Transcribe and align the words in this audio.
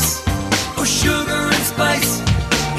Scandal 0.00 0.42
and 0.42 0.78
oh, 0.78 0.84
sugar 0.84 1.30
and 1.30 1.64
spice. 1.64 2.20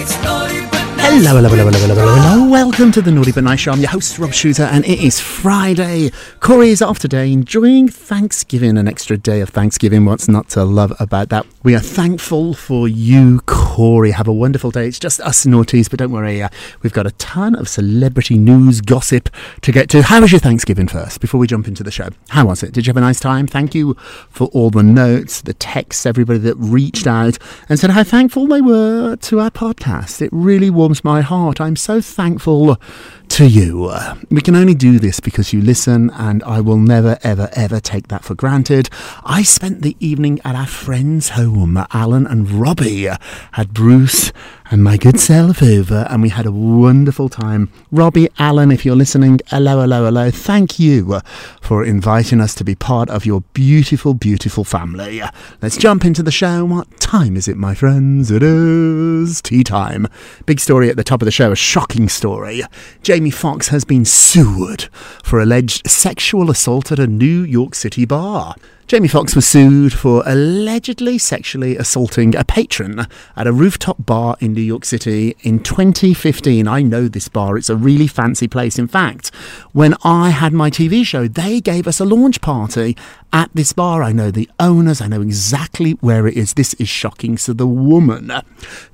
It's 0.02 0.18
but. 0.18 0.72
Hello, 1.04 1.36
hello, 1.36 1.50
hello, 1.50 1.66
hello, 1.66 1.80
hello, 1.80 1.96
hello, 1.96 2.16
hello. 2.16 2.50
Welcome 2.50 2.92
to 2.94 3.02
the 3.02 3.12
Naughty 3.12 3.32
But 3.32 3.44
Nice 3.44 3.60
Show. 3.60 3.72
I'm 3.72 3.80
your 3.80 3.90
host, 3.90 4.18
Rob 4.18 4.32
Shuter, 4.32 4.64
and 4.64 4.86
it 4.86 5.00
is 5.00 5.20
Friday. 5.20 6.12
Corey 6.40 6.70
is 6.70 6.82
off 6.82 7.00
today, 7.00 7.32
enjoying 7.34 7.90
Thanksgiving, 7.90 8.78
an 8.78 8.88
extra 8.88 9.18
day 9.18 9.42
of 9.42 9.50
Thanksgiving. 9.50 10.06
What's 10.06 10.28
not 10.28 10.48
to 10.50 10.64
love 10.64 10.94
about 11.00 11.30
that? 11.30 11.46
We 11.64 11.76
are 11.76 11.80
thankful 11.80 12.56
for 12.56 12.88
you, 12.88 13.40
Corey. 13.46 14.10
Have 14.10 14.28
a 14.28 14.34
wonderful 14.34 14.72
day. 14.72 14.88
It's 14.88 14.98
just 14.98 15.20
us 15.22 15.46
naughties, 15.46 15.92
but 15.92 16.00
don't 16.00 16.12
worry, 16.12 16.42
uh, 16.42 16.50
we've 16.82 16.92
got 16.92 17.06
a 17.06 17.12
ton 17.12 17.54
of 17.54 17.70
celebrity 17.70 18.36
news 18.36 18.82
gossip 18.82 19.30
to 19.62 19.72
get 19.72 19.88
to. 19.92 20.02
How 20.02 20.22
was 20.22 20.32
your 20.32 20.40
Thanksgiving 20.40 20.88
first, 20.88 21.22
before 21.22 21.40
we 21.40 21.46
jump 21.46 21.68
into 21.68 21.84
the 21.84 21.92
show? 21.92 22.10
How 22.30 22.48
was 22.48 22.64
it? 22.64 22.72
Did 22.74 22.88
you 22.88 22.90
have 22.90 22.98
a 22.98 23.02
nice 23.02 23.20
time? 23.20 23.46
Thank 23.46 23.76
you 23.76 23.94
for 24.32 24.48
all 24.48 24.72
the 24.72 24.82
notes, 24.82 25.42
the 25.42 25.54
texts, 25.54 26.08
everybody 26.08 26.40
that 26.40 26.56
reached 26.56 27.06
out 27.06 27.38
and 27.70 27.80
said 27.80 27.92
how 27.92 28.04
thankful 28.04 28.48
they 28.48 28.62
were 28.62 29.16
to 29.18 29.40
our 29.40 29.52
podcast. 29.52 30.20
It 30.20 30.32
really 30.34 30.72
warms 30.72 31.04
my 31.04 31.22
heart. 31.22 31.62
I'm 31.62 31.76
so 31.76 32.02
thankful 32.02 32.82
to 33.30 33.46
you. 33.48 33.94
We 34.32 34.42
can 34.42 34.56
only 34.56 34.74
do 34.74 34.98
this 34.98 35.20
because 35.20 35.54
you 35.54 35.62
listen, 35.62 36.10
and 36.16 36.44
I 36.44 36.60
will 36.60 36.78
never, 36.78 37.20
ever, 37.22 37.50
ever 37.54 37.80
take 37.80 38.08
that 38.08 38.24
for 38.24 38.34
granted. 38.34 38.90
I 39.24 39.44
spent 39.44 39.84
the 39.84 39.96
evening 40.00 40.42
at 40.44 40.56
our 40.56 40.66
friend's 40.66 41.30
home. 41.30 41.51
Alan 41.94 42.26
and 42.26 42.50
Robbie 42.50 43.10
had 43.52 43.74
Bruce 43.74 44.32
and 44.72 44.82
my 44.86 44.96
good 44.96 45.20
self 45.20 45.62
over, 45.62 46.08
and 46.10 46.22
we 46.22 46.30
had 46.30 46.46
a 46.46 46.52
wonderful 46.52 47.28
time. 47.28 47.70
Robbie, 47.92 48.30
Allen, 48.40 48.72
if 48.72 48.86
you're 48.86 48.96
listening, 48.96 49.42
hello, 49.48 49.82
hello, 49.82 50.06
hello. 50.06 50.32
Thank 50.32 50.80
you 50.80 51.20
for 51.60 51.84
inviting 51.84 52.40
us 52.40 52.56
to 52.56 52.64
be 52.64 52.74
part 52.74 53.10
of 53.10 53.26
your 53.26 53.42
beautiful, 53.54 54.14
beautiful 54.14 54.64
family. 54.64 55.22
Let's 55.62 55.76
jump 55.76 56.06
into 56.06 56.24
the 56.24 56.32
show. 56.32 56.64
What 56.64 57.02
time 57.02 57.36
is 57.36 57.50
it, 57.50 57.58
my 57.58 57.76
friends? 57.76 58.32
It 58.32 58.42
is 58.42 59.42
tea 59.42 59.66
time. 59.66 60.08
Big 60.46 60.62
story 60.62 60.90
at 60.90 60.96
the 60.96 61.04
top 61.04 61.22
of 61.22 61.26
the 61.26 61.32
show, 61.32 61.52
a 61.52 61.56
shocking 61.58 62.08
story. 62.08 62.62
Jamie 63.04 63.30
Foxx 63.30 63.68
has 63.68 63.84
been 63.84 64.06
sued 64.06 64.88
for 65.22 65.42
alleged 65.42 65.90
sexual 65.90 66.50
assault 66.50 66.94
at 66.94 67.00
a 67.00 67.08
New 67.08 67.44
York 67.44 67.76
City 67.76 68.06
bar. 68.06 68.56
Jamie 68.92 69.08
Foxx 69.08 69.38
was 69.38 69.48
sued 69.48 69.94
for 69.94 70.22
allegedly 70.26 71.18
sexually 71.18 71.78
assaulting 71.78 72.36
a 72.36 72.44
patron 72.44 73.08
at 73.38 73.48
a 73.48 73.54
rooftop 73.54 74.06
bar 74.06 74.36
in 74.42 74.52
New 74.52 74.61
York 74.64 74.86
City 74.86 75.36
in 75.42 75.60
2015. 75.60 76.68
I 76.68 76.82
know 76.82 77.08
this 77.08 77.28
bar, 77.28 77.58
it's 77.58 77.70
a 77.70 77.76
really 77.76 78.08
fancy 78.08 78.48
place. 78.48 78.80
In 78.80 78.88
fact, 78.88 79.34
when 79.72 79.96
I 80.04 80.30
had 80.30 80.54
my 80.54 80.70
TV 80.70 81.06
show, 81.06 81.28
they 81.28 81.62
gave 81.62 81.88
us 81.88 82.00
a 82.00 82.06
launch 82.06 82.42
party 82.42 82.98
at 83.34 83.50
this 83.54 83.74
bar. 83.74 84.04
I 84.04 84.12
know 84.12 84.32
the 84.32 84.50
owners, 84.60 85.02
I 85.02 85.08
know 85.08 85.22
exactly 85.22 85.94
where 86.02 86.28
it 86.28 86.36
is. 86.36 86.54
This 86.54 86.74
is 86.76 86.90
shocking. 86.90 87.38
So, 87.38 87.54
the 87.54 87.68
woman 87.68 88.32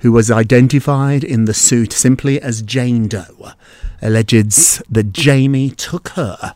who 0.00 0.12
was 0.12 0.30
identified 0.30 1.24
in 1.24 1.44
the 1.44 1.54
suit 1.54 1.92
simply 1.92 2.40
as 2.40 2.62
Jane 2.62 3.08
Doe 3.08 3.52
alleges 4.00 4.82
that 4.88 5.12
Jamie 5.12 5.70
took 5.70 6.08
her 6.10 6.54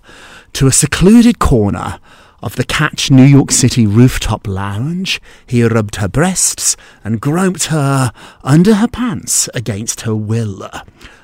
to 0.54 0.66
a 0.66 0.72
secluded 0.72 1.38
corner 1.38 1.98
of 2.42 2.56
the 2.56 2.64
Catch 2.64 3.10
New 3.10 3.24
York 3.24 3.50
City 3.50 3.86
rooftop 3.86 4.46
lounge. 4.46 5.20
He 5.46 5.62
rubbed 5.62 5.96
her 5.96 6.08
breasts 6.08 6.76
and 7.04 7.20
groped 7.20 7.64
her 7.66 8.12
under 8.42 8.74
her 8.74 8.88
pants 8.88 9.48
against 9.54 10.02
her 10.02 10.14
will. 10.14 10.68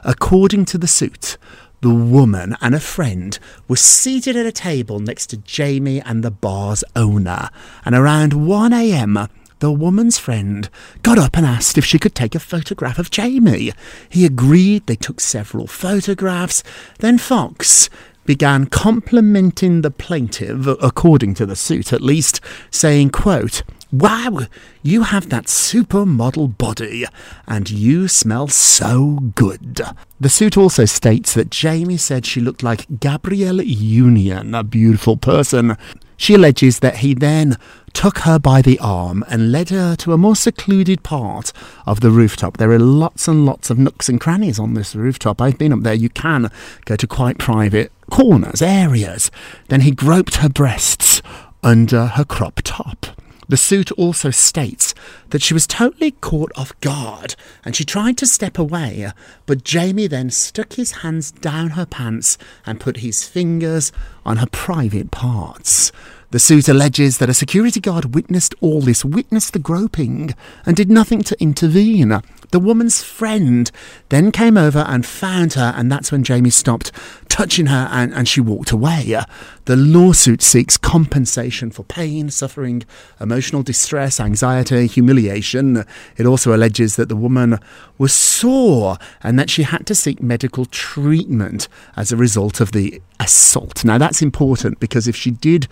According 0.04 0.66
to 0.66 0.78
the 0.78 0.86
suit, 0.86 1.36
the 1.80 1.94
woman 1.94 2.56
and 2.60 2.74
a 2.74 2.80
friend 2.80 3.38
were 3.68 3.76
seated 3.76 4.36
at 4.36 4.46
a 4.46 4.52
table 4.52 5.00
next 5.00 5.26
to 5.26 5.36
Jamie 5.36 6.00
and 6.00 6.22
the 6.22 6.30
bar's 6.30 6.82
owner, 6.96 7.50
and 7.84 7.94
around 7.94 8.32
1 8.32 8.72
a.m., 8.72 9.28
the 9.60 9.72
woman's 9.72 10.18
friend 10.18 10.68
got 11.02 11.18
up 11.18 11.36
and 11.36 11.44
asked 11.44 11.76
if 11.76 11.84
she 11.84 11.98
could 11.98 12.14
take 12.14 12.34
a 12.36 12.40
photograph 12.40 12.98
of 12.98 13.10
Jamie. 13.10 13.72
He 14.08 14.24
agreed, 14.24 14.86
they 14.86 14.94
took 14.94 15.20
several 15.20 15.66
photographs. 15.66 16.62
Then 17.00 17.18
Foxx 17.18 17.90
began 18.28 18.66
complimenting 18.66 19.80
the 19.80 19.90
plaintiff, 19.90 20.66
according 20.82 21.32
to 21.32 21.46
the 21.46 21.56
suit 21.56 21.94
at 21.94 22.02
least, 22.02 22.42
saying, 22.70 23.08
quote, 23.08 23.62
Wow, 23.90 24.40
you 24.82 25.04
have 25.04 25.30
that 25.30 25.46
supermodel 25.46 26.58
body, 26.58 27.06
and 27.46 27.70
you 27.70 28.06
smell 28.06 28.46
so 28.48 29.14
good. 29.34 29.80
The 30.20 30.28
suit 30.28 30.58
also 30.58 30.84
states 30.84 31.32
that 31.32 31.48
Jamie 31.48 31.96
said 31.96 32.26
she 32.26 32.42
looked 32.42 32.62
like 32.62 33.00
Gabrielle 33.00 33.62
Union, 33.62 34.54
a 34.54 34.62
beautiful 34.62 35.16
person. 35.16 35.78
She 36.18 36.34
alleges 36.34 36.80
that 36.80 36.96
he 36.96 37.14
then 37.14 37.56
took 37.94 38.18
her 38.18 38.38
by 38.38 38.60
the 38.60 38.78
arm 38.80 39.24
and 39.28 39.52
led 39.52 39.70
her 39.70 39.96
to 39.96 40.12
a 40.12 40.18
more 40.18 40.36
secluded 40.36 41.02
part 41.02 41.52
of 41.86 42.00
the 42.00 42.10
rooftop. 42.10 42.56
There 42.56 42.72
are 42.72 42.78
lots 42.78 43.28
and 43.28 43.46
lots 43.46 43.70
of 43.70 43.78
nooks 43.78 44.08
and 44.08 44.20
crannies 44.20 44.58
on 44.58 44.74
this 44.74 44.94
rooftop. 44.94 45.40
I've 45.40 45.58
been 45.58 45.72
up 45.72 45.82
there. 45.82 45.94
You 45.94 46.10
can 46.10 46.50
go 46.84 46.96
to 46.96 47.06
quite 47.06 47.38
private 47.38 47.92
corners, 48.10 48.60
areas. 48.60 49.30
Then 49.68 49.82
he 49.82 49.92
groped 49.92 50.36
her 50.36 50.48
breasts 50.48 51.22
under 51.62 52.06
her 52.06 52.24
crop 52.24 52.60
top. 52.64 53.06
The 53.48 53.56
suit 53.56 53.90
also 53.92 54.30
states 54.30 54.94
that 55.30 55.42
she 55.42 55.54
was 55.54 55.66
totally 55.66 56.10
caught 56.10 56.52
off 56.54 56.78
guard 56.80 57.34
and 57.64 57.74
she 57.74 57.84
tried 57.84 58.18
to 58.18 58.26
step 58.26 58.58
away, 58.58 59.10
but 59.46 59.64
Jamie 59.64 60.06
then 60.06 60.28
stuck 60.28 60.74
his 60.74 60.92
hands 61.00 61.30
down 61.30 61.70
her 61.70 61.86
pants 61.86 62.36
and 62.66 62.78
put 62.78 62.98
his 62.98 63.24
fingers 63.24 63.90
on 64.26 64.36
her 64.36 64.46
private 64.46 65.10
parts. 65.10 65.92
The 66.30 66.38
suit 66.38 66.68
alleges 66.68 67.16
that 67.18 67.30
a 67.30 67.34
security 67.34 67.80
guard 67.80 68.14
witnessed 68.14 68.54
all 68.60 68.82
this, 68.82 69.02
witnessed 69.02 69.54
the 69.54 69.58
groping, 69.58 70.34
and 70.66 70.76
did 70.76 70.90
nothing 70.90 71.22
to 71.22 71.40
intervene. 71.40 72.20
The 72.50 72.60
woman's 72.60 73.02
friend 73.02 73.70
then 74.08 74.32
came 74.32 74.56
over 74.56 74.78
and 74.80 75.04
found 75.04 75.52
her, 75.52 75.74
and 75.76 75.92
that's 75.92 76.10
when 76.10 76.24
Jamie 76.24 76.48
stopped 76.48 76.92
touching 77.28 77.66
her 77.66 77.88
and, 77.92 78.12
and 78.14 78.26
she 78.26 78.40
walked 78.40 78.70
away. 78.70 79.20
The 79.66 79.76
lawsuit 79.76 80.40
seeks 80.40 80.78
compensation 80.78 81.70
for 81.70 81.84
pain, 81.84 82.30
suffering, 82.30 82.84
emotional 83.20 83.62
distress, 83.62 84.18
anxiety, 84.18 84.86
humiliation. 84.86 85.84
It 86.16 86.24
also 86.24 86.56
alleges 86.56 86.96
that 86.96 87.10
the 87.10 87.16
woman 87.16 87.58
was 87.98 88.14
sore 88.14 88.96
and 89.22 89.38
that 89.38 89.50
she 89.50 89.64
had 89.64 89.86
to 89.86 89.94
seek 89.94 90.22
medical 90.22 90.64
treatment 90.64 91.68
as 91.96 92.10
a 92.12 92.16
result 92.16 92.60
of 92.60 92.72
the 92.72 93.02
assault. 93.20 93.84
Now, 93.84 93.98
that's 93.98 94.22
important 94.22 94.80
because 94.80 95.08
if 95.08 95.16
she 95.16 95.30
did 95.30 95.66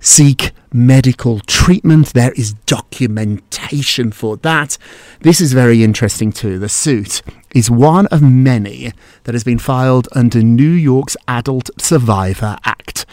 seek 0.00 0.52
medical 0.72 1.40
treatment, 1.40 2.12
there 2.14 2.32
is 2.32 2.54
documentation 2.66 4.12
for 4.12 4.36
that. 4.38 4.78
This 5.20 5.40
is 5.40 5.52
very 5.52 5.82
interesting 5.82 6.32
too. 6.32 6.58
The 6.58 6.68
suit 6.68 7.22
is 7.54 7.70
one 7.70 8.06
of 8.06 8.22
many 8.22 8.92
that 9.24 9.34
has 9.34 9.44
been 9.44 9.58
filed 9.58 10.08
under 10.12 10.42
New 10.42 10.70
York's 10.70 11.16
Adult 11.28 11.70
Survivor 11.78 12.56
Act 12.64 13.06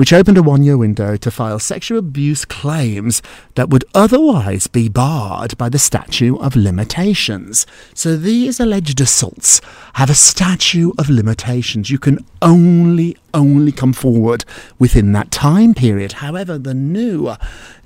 which 0.00 0.14
opened 0.14 0.38
a 0.38 0.42
one 0.42 0.62
year 0.62 0.78
window 0.78 1.14
to 1.14 1.30
file 1.30 1.58
sexual 1.58 1.98
abuse 1.98 2.46
claims 2.46 3.20
that 3.54 3.68
would 3.68 3.84
otherwise 3.94 4.66
be 4.66 4.88
barred 4.88 5.54
by 5.58 5.68
the 5.68 5.78
statute 5.78 6.38
of 6.40 6.56
limitations. 6.56 7.66
So 7.92 8.16
these 8.16 8.58
alleged 8.58 8.98
assaults 8.98 9.60
have 9.96 10.08
a 10.08 10.14
statute 10.14 10.94
of 10.98 11.10
limitations. 11.10 11.90
You 11.90 11.98
can 11.98 12.24
only, 12.40 13.14
only 13.34 13.72
come 13.72 13.92
forward 13.92 14.46
within 14.78 15.12
that 15.12 15.30
time 15.30 15.74
period. 15.74 16.12
However, 16.12 16.56
the 16.56 16.72
new 16.72 17.34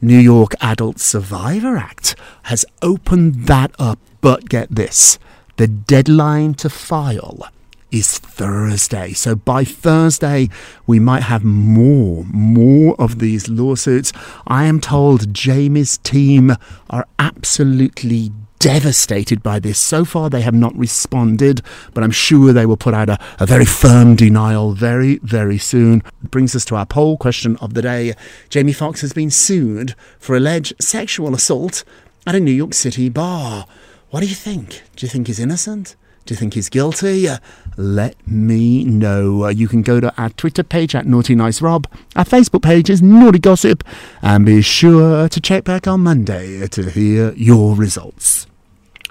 New 0.01 0.21
York 0.21 0.55
Adult 0.61 1.01
Survivor 1.01 1.77
Act 1.77 2.15
has 2.45 2.65
opened 2.81 3.49
that 3.49 3.73
up. 3.77 3.99
But 4.21 4.49
get 4.49 4.71
this 4.71 5.19
the 5.57 5.67
deadline 5.67 6.55
to 6.55 6.71
file 6.71 7.49
is 7.91 8.19
Thursday. 8.19 9.13
So 9.13 9.35
by 9.35 9.65
Thursday, 9.65 10.49
we 10.87 10.99
might 10.99 11.23
have 11.23 11.45
more, 11.45 12.25
more 12.29 12.95
of 13.01 13.19
these 13.19 13.49
lawsuits. 13.49 14.13
I 14.47 14.65
am 14.65 14.81
told 14.81 15.33
Jamie's 15.33 15.99
team 15.99 16.53
are 16.91 17.07
absolutely 17.19 18.33
devastated 18.65 19.43
by 19.43 19.59
this. 19.59 19.79
So 19.79 20.07
far, 20.07 20.31
they 20.31 20.41
have 20.41 20.55
not 20.55 20.75
responded, 20.75 21.61
but 21.93 22.03
I'm 22.03 22.11
sure 22.11 22.53
they 22.53 22.65
will 22.65 22.79
put 22.79 22.95
out 22.95 23.11
a, 23.11 23.19
a 23.39 23.45
very 23.45 23.67
firm 23.67 24.17
denial 24.17 24.73
very, 24.73 25.19
very 25.19 25.59
soon. 25.59 26.03
Brings 26.23 26.57
us 26.57 26.65
to 26.67 26.77
our 26.77 26.87
poll 26.87 27.19
question 27.19 27.57
of 27.59 27.75
the 27.75 27.83
day. 27.83 28.15
Jamie 28.49 28.73
Foxx 28.73 29.03
has 29.03 29.13
been 29.13 29.31
sued 29.31 29.95
for 30.19 30.35
alleged 30.35 30.73
sexual 30.81 31.35
assault 31.35 31.85
at 32.27 32.35
a 32.35 32.41
New 32.41 32.53
York 32.53 32.73
City 32.73 33.11
bar. 33.11 33.67
What 34.09 34.21
do 34.21 34.27
you 34.27 34.35
think? 34.35 34.83
Do 34.97 35.05
you 35.05 35.11
think 35.11 35.27
he's 35.27 35.41
innocent? 35.41 35.95
Do 36.27 36.33
you 36.33 36.39
think 36.39 36.55
he's 36.55 36.71
guilty? 36.71 37.29
Let 37.77 38.17
me 38.27 38.83
know. 38.85 39.45
Uh, 39.45 39.49
you 39.51 39.69
can 39.69 39.83
go 39.83 40.01
to 40.01 40.11
our 40.17 40.31
Twitter 40.31 40.63
page 40.63 40.95
at 40.95 41.05
Naughty 41.05 41.35
Nice 41.35 41.61
Rob. 41.61 41.87
Our 42.17 42.25
Facebook 42.25 42.63
page 42.63 42.89
is 42.89 43.03
Naughty 43.03 43.39
Gossip. 43.39 43.85
And 44.23 44.47
be 44.47 44.63
sure 44.63 45.29
to 45.29 45.41
check 45.41 45.65
back 45.65 45.87
on 45.87 46.01
Monday 46.01 46.67
to 46.67 46.89
hear 46.89 47.35
your 47.35 47.75
results. 47.77 48.47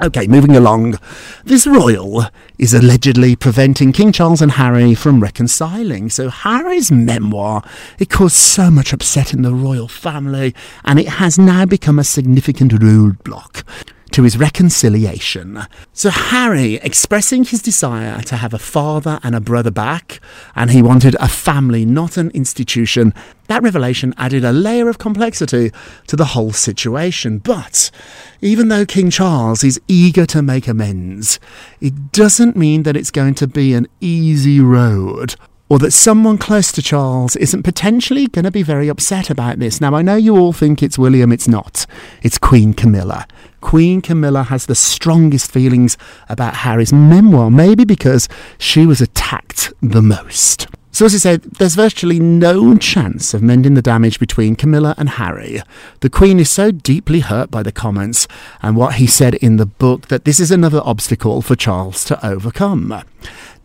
Okay, 0.01 0.25
moving 0.25 0.55
along. 0.55 0.97
This 1.43 1.67
royal 1.67 2.23
is 2.57 2.73
allegedly 2.73 3.35
preventing 3.35 3.91
King 3.91 4.11
Charles 4.11 4.41
and 4.41 4.53
Harry 4.53 4.95
from 4.95 5.21
reconciling. 5.21 6.09
So 6.09 6.29
Harry's 6.29 6.91
memoir, 6.91 7.63
it 7.99 8.09
caused 8.09 8.37
so 8.37 8.71
much 8.71 8.91
upset 8.91 9.33
in 9.33 9.43
the 9.43 9.53
royal 9.53 9.87
family, 9.87 10.55
and 10.83 10.99
it 10.99 11.07
has 11.07 11.37
now 11.37 11.67
become 11.67 11.99
a 11.99 12.03
significant 12.03 12.71
roadblock 12.71 13.61
to 14.13 14.23
his 14.23 14.37
reconciliation. 14.37 15.59
So 15.91 16.09
Harry, 16.09 16.75
expressing 16.75 17.43
his 17.43 17.61
desire 17.61 18.21
to 18.21 18.37
have 18.37 18.53
a 18.53 18.59
father 18.59 19.19
and 19.23 19.35
a 19.35 19.41
brother 19.41 19.71
back, 19.71 20.19
and 20.55 20.71
he 20.71 20.81
wanted 20.81 21.15
a 21.19 21.27
family, 21.27 21.83
not 21.85 22.15
an 22.17 22.29
institution, 22.31 23.13
that 23.47 23.63
revelation 23.63 24.13
added 24.17 24.45
a 24.45 24.53
layer 24.53 24.87
of 24.87 24.99
complexity 24.99 25.71
to 26.07 26.15
the 26.15 26.25
whole 26.25 26.53
situation. 26.53 27.39
But 27.39 27.89
even 28.39 28.67
though 28.67 28.85
King 28.85 29.09
Charles 29.09 29.63
is 29.63 29.81
eager 29.87 30.25
to 30.27 30.41
make 30.41 30.67
amends, 30.67 31.39
it 31.81 32.11
doesn't 32.11 32.55
mean 32.55 32.83
that 32.83 32.95
it's 32.95 33.11
going 33.11 33.33
to 33.35 33.47
be 33.47 33.73
an 33.73 33.87
easy 33.99 34.59
road 34.59 35.35
or 35.69 35.79
that 35.79 35.91
someone 35.91 36.37
close 36.37 36.71
to 36.71 36.81
Charles 36.81 37.35
isn't 37.35 37.63
potentially 37.63 38.27
going 38.27 38.45
to 38.45 38.51
be 38.51 38.63
very 38.63 38.87
upset 38.87 39.29
about 39.29 39.59
this. 39.59 39.79
Now, 39.79 39.95
I 39.95 40.01
know 40.01 40.15
you 40.15 40.37
all 40.37 40.53
think 40.53 40.83
it's 40.83 40.97
William, 40.99 41.31
it's 41.31 41.47
not. 41.47 41.85
It's 42.21 42.37
Queen 42.37 42.73
Camilla. 42.73 43.27
Queen 43.61 44.01
Camilla 44.01 44.43
has 44.43 44.65
the 44.65 44.75
strongest 44.75 45.51
feelings 45.51 45.97
about 46.27 46.57
Harry's 46.57 46.91
memoir, 46.93 47.49
maybe 47.49 47.85
because 47.85 48.27
she 48.57 48.85
was 48.85 49.01
attacked 49.01 49.71
the 49.81 50.01
most. 50.01 50.67
So, 50.91 51.05
as 51.05 51.15
I 51.15 51.17
said, 51.17 51.41
there's 51.41 51.73
virtually 51.73 52.19
no 52.19 52.77
chance 52.77 53.33
of 53.33 53.41
mending 53.41 53.73
the 53.73 53.81
damage 53.81 54.19
between 54.19 54.55
Camilla 54.55 54.93
and 54.95 55.09
Harry. 55.09 55.59
The 56.01 56.09
Queen 56.09 56.39
is 56.39 56.51
so 56.51 56.69
deeply 56.69 57.21
hurt 57.21 57.49
by 57.49 57.63
the 57.63 57.71
comments 57.71 58.27
and 58.61 58.77
what 58.77 58.95
he 58.95 59.07
said 59.07 59.33
in 59.35 59.57
the 59.57 59.65
book 59.65 60.09
that 60.09 60.23
this 60.23 60.39
is 60.39 60.51
another 60.51 60.81
obstacle 60.85 61.41
for 61.41 61.55
Charles 61.55 62.05
to 62.05 62.23
overcome. 62.23 63.01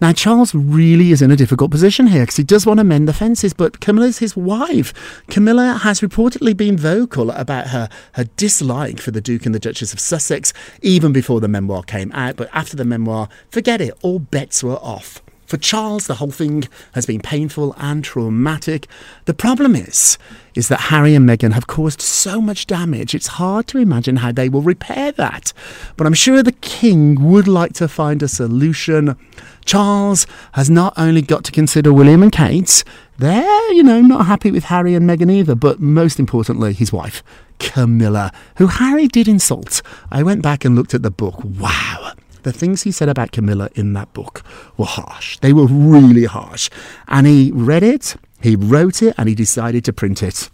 Now, 0.01 0.13
Charles 0.13 0.55
really 0.55 1.11
is 1.11 1.23
in 1.23 1.33
a 1.33 1.37
difficult 1.37 1.73
position 1.73 2.07
here 2.07 2.23
because 2.23 2.37
he 2.37 2.45
does 2.45 2.65
want 2.65 2.79
to 2.79 2.85
mend 2.85 3.09
the 3.09 3.13
fences, 3.13 3.53
but 3.53 3.81
Camilla's 3.81 4.19
his 4.19 4.37
wife. 4.37 4.95
Camilla 5.29 5.81
has 5.83 6.01
reportedly 6.01 6.57
been 6.57 6.77
vocal 6.77 7.33
about 7.33 7.69
her, 7.69 7.89
her 8.13 8.25
dislike 8.37 9.01
for 9.01 9.11
the 9.11 9.21
Duke 9.21 9.45
and 9.45 9.55
the 9.55 9.59
Duchess 9.59 9.93
of 9.93 9.99
Sussex 9.99 10.53
even 10.83 11.13
before 11.13 11.41
the 11.41 11.49
memoir 11.49 11.83
came 11.83 12.13
out, 12.13 12.37
but 12.37 12.49
after 12.53 12.77
the 12.77 12.85
memoir, 12.85 13.29
forget 13.51 13.81
it, 13.81 13.93
all 14.03 14.21
bets 14.21 14.63
were 14.63 14.77
off. 14.77 15.21
For 15.49 15.57
Charles, 15.57 16.07
the 16.07 16.17
whole 16.17 16.31
thing 16.31 16.69
has 16.93 17.07
been 17.07 17.23
painful 17.23 17.75
and 17.79 18.05
traumatic. 18.05 18.87
The 19.25 19.33
problem 19.33 19.75
is, 19.75 20.19
is 20.55 20.69
that 20.69 20.93
Harry 20.93 21.15
and 21.15 21.27
Meghan 21.27 21.55
have 21.55 21.67
caused 21.67 22.03
so 22.03 22.39
much 22.39 22.67
damage. 22.67 23.15
It's 23.15 23.29
hard 23.29 23.67
to 23.69 23.79
imagine 23.79 24.17
how 24.17 24.31
they 24.31 24.51
will 24.51 24.61
repair 24.61 25.11
that. 25.13 25.55
But 25.97 26.07
I'm 26.07 26.13
sure 26.13 26.43
the 26.43 26.53
king 26.53 27.31
would 27.31 27.49
like 27.49 27.73
to 27.75 27.89
find 27.89 28.23
a 28.23 28.29
solution. 28.29 29.17
Charles 29.65 30.27
has 30.53 30.69
not 30.69 30.93
only 30.99 31.23
got 31.23 31.45
to 31.45 31.53
consider 31.53 31.95
William 31.95 32.23
and 32.23 32.31
Kate, 32.31 32.85
they're, 33.17 33.73
you 33.73 33.83
know, 33.83 34.03
not 34.03 34.27
happy 34.27 34.51
with 34.51 34.65
Harry 34.65 34.95
and 34.95 35.09
Meghan 35.09 35.33
either, 35.33 35.55
but 35.55 35.81
most 35.81 36.21
importantly, 36.21 36.75
his 36.75 36.93
wife, 36.93 37.23
Camilla, 37.59 38.33
who 38.59 38.67
Harry 38.67 39.09
did 39.09 39.27
insult. 39.27 39.81
I 40.11 40.23
went 40.23 40.43
back 40.43 40.67
and 40.67 40.77
looked 40.77 40.93
at 40.93 41.03
the 41.03 41.11
book. 41.11 41.43
Wow 41.43 42.13
the 42.43 42.53
things 42.53 42.83
he 42.83 42.93
said 42.93 43.09
about 43.09 43.33
Camilla 43.33 43.69
in 43.75 43.93
that 43.95 44.13
book 44.13 44.43
were 44.77 44.87
harsh. 44.87 45.39
They 45.39 45.53
were 45.53 45.67
really 45.67 46.25
harsh. 46.25 46.71
And 47.07 47.27
he 47.27 47.51
read 47.55 47.83
it, 47.83 48.17
he 48.41 48.57
wrote 48.57 49.03
it, 49.03 49.15
and 49.19 49.29
he 49.29 49.35
decided 49.35 49.85
to 49.87 49.93
print 49.93 50.23
it. 50.23 50.51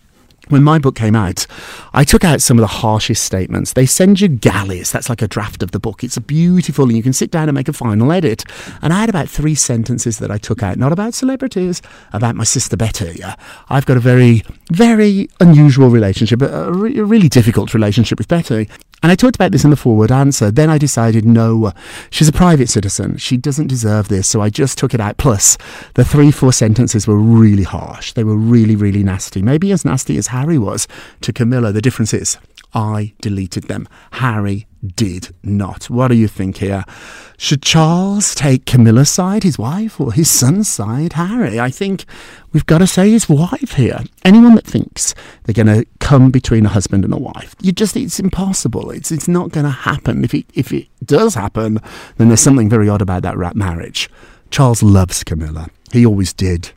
When 0.49 0.63
my 0.63 0.79
book 0.79 0.95
came 0.95 1.17
out, 1.17 1.47
I 1.93 2.05
took 2.05 2.25
out 2.25 2.43
some 2.43 2.59
of 2.59 2.63
the 2.63 2.67
harshest 2.67 3.25
statements. 3.25 3.73
They 3.73 3.87
send 3.87 4.21
you 4.21 4.29
galleys. 4.29 4.93
That's 4.93 5.09
like 5.09 5.23
a 5.23 5.29
draft 5.29 5.63
of 5.63 5.71
the 5.71 5.81
book. 5.81 6.05
It's 6.05 6.19
beautiful, 6.19 6.85
and 6.85 6.97
you 6.97 7.03
can 7.03 7.13
sit 7.13 7.31
down 7.31 7.49
and 7.49 7.55
make 7.55 7.69
a 7.69 7.73
final 7.73 8.13
edit. 8.13 8.45
And 8.83 8.93
I 8.93 9.01
had 9.01 9.09
about 9.09 9.29
three 9.29 9.55
sentences 9.55 10.19
that 10.19 10.31
I 10.31 10.39
took 10.39 10.63
out, 10.63 10.77
not 10.77 10.93
about 10.93 11.15
celebrities, 11.15 11.81
about 12.13 12.37
my 12.37 12.45
sister 12.45 12.77
Betty. 12.77 13.23
I've 13.69 13.87
got 13.87 13.97
a 13.97 14.01
very, 14.01 14.43
very 14.71 15.29
unusual 15.41 15.89
relationship, 15.89 16.43
a, 16.43 16.73
re- 16.73 16.99
a 16.99 17.05
really 17.05 17.29
difficult 17.29 17.73
relationship 17.75 18.19
with 18.19 18.29
Betty. 18.29 18.69
And 19.03 19.13
I 19.13 19.17
talked 19.17 19.37
about 19.37 19.53
this 19.53 19.65
in 19.65 19.71
the 19.71 19.77
forward 19.77 20.11
answer. 20.11 20.51
Then 20.51 20.71
I 20.71 20.79
decided, 20.79 21.27
no, 21.27 21.73
she's 22.09 22.29
a 22.29 22.33
private 22.33 22.71
citizen. 22.71 23.19
She 23.19 23.37
doesn't 23.37 23.67
deserve 23.67 24.09
this. 24.09 24.27
So 24.27 24.41
I 24.41 24.49
just 24.49 24.79
took 24.79 24.95
it 24.95 25.01
out. 25.01 25.19
Plus, 25.19 25.59
the 25.93 26.07
three, 26.07 26.31
four 26.31 26.55
sentences 26.55 27.07
were 27.07 27.19
really 27.19 27.65
harsh. 27.65 28.13
They 28.13 28.25
were 28.25 28.37
really, 28.37 28.77
really 28.77 29.03
nasty. 29.03 29.43
Maybe 29.43 29.73
as 29.73 29.85
nasty 29.85 30.17
as 30.17 30.29
Harry 30.35 30.59
was 30.59 30.89
to 31.21 31.33
Camilla. 31.33 31.71
The 31.71 31.81
difference 31.81 32.13
is 32.13 32.39
I 32.75 33.13
deleted 33.21 33.65
them. 33.65 33.87
Harry 34.15 34.67
did 34.85 35.33
not. 35.45 35.89
What 35.89 36.09
do 36.09 36.17
you 36.17 36.27
think 36.27 36.57
here? 36.57 36.85
Should 37.39 37.63
Charles 37.63 38.35
take 38.35 38.67
Camilla's 38.67 39.09
side, 39.09 39.45
his 39.45 39.61
wife, 39.61 40.01
or 40.01 40.13
his 40.13 40.29
son's 40.29 40.69
side, 40.69 41.13
Harry? 41.13 41.61
I 41.61 41.71
think 41.71 42.05
we've 42.53 42.67
got 42.67 42.79
to 42.79 42.87
say 42.89 43.11
his 43.11 43.29
wife 43.29 43.75
here. 43.75 44.01
Anyone 44.25 44.57
that 44.57 44.67
thinks 44.67 45.15
they're 45.45 45.65
going 45.65 45.79
to 45.79 45.87
come 46.01 46.33
between 46.33 46.67
a 46.67 46.69
husband 46.69 47.05
and 47.05 47.15
a 47.15 47.19
wife, 47.19 47.55
you 47.63 47.71
just 47.71 47.97
it's 47.97 48.19
impossible. 48.19 48.91
It's 48.91 49.13
it's 49.13 49.29
not 49.29 49.53
going 49.53 49.67
to 49.67 49.71
happen. 49.71 50.25
If 50.25 50.35
it 50.35 50.47
if 50.55 50.73
it 50.73 50.89
does 51.05 51.37
happen, 51.37 51.79
then 52.17 52.27
there's 52.27 52.41
something 52.41 52.69
very 52.69 52.89
odd 52.89 53.03
about 53.03 53.23
that 53.23 53.37
marriage. 53.55 54.11
Charles 54.51 54.83
loves 54.83 55.23
Camilla. 55.23 55.69
He 55.93 56.05
always 56.05 56.33
did. 56.33 56.73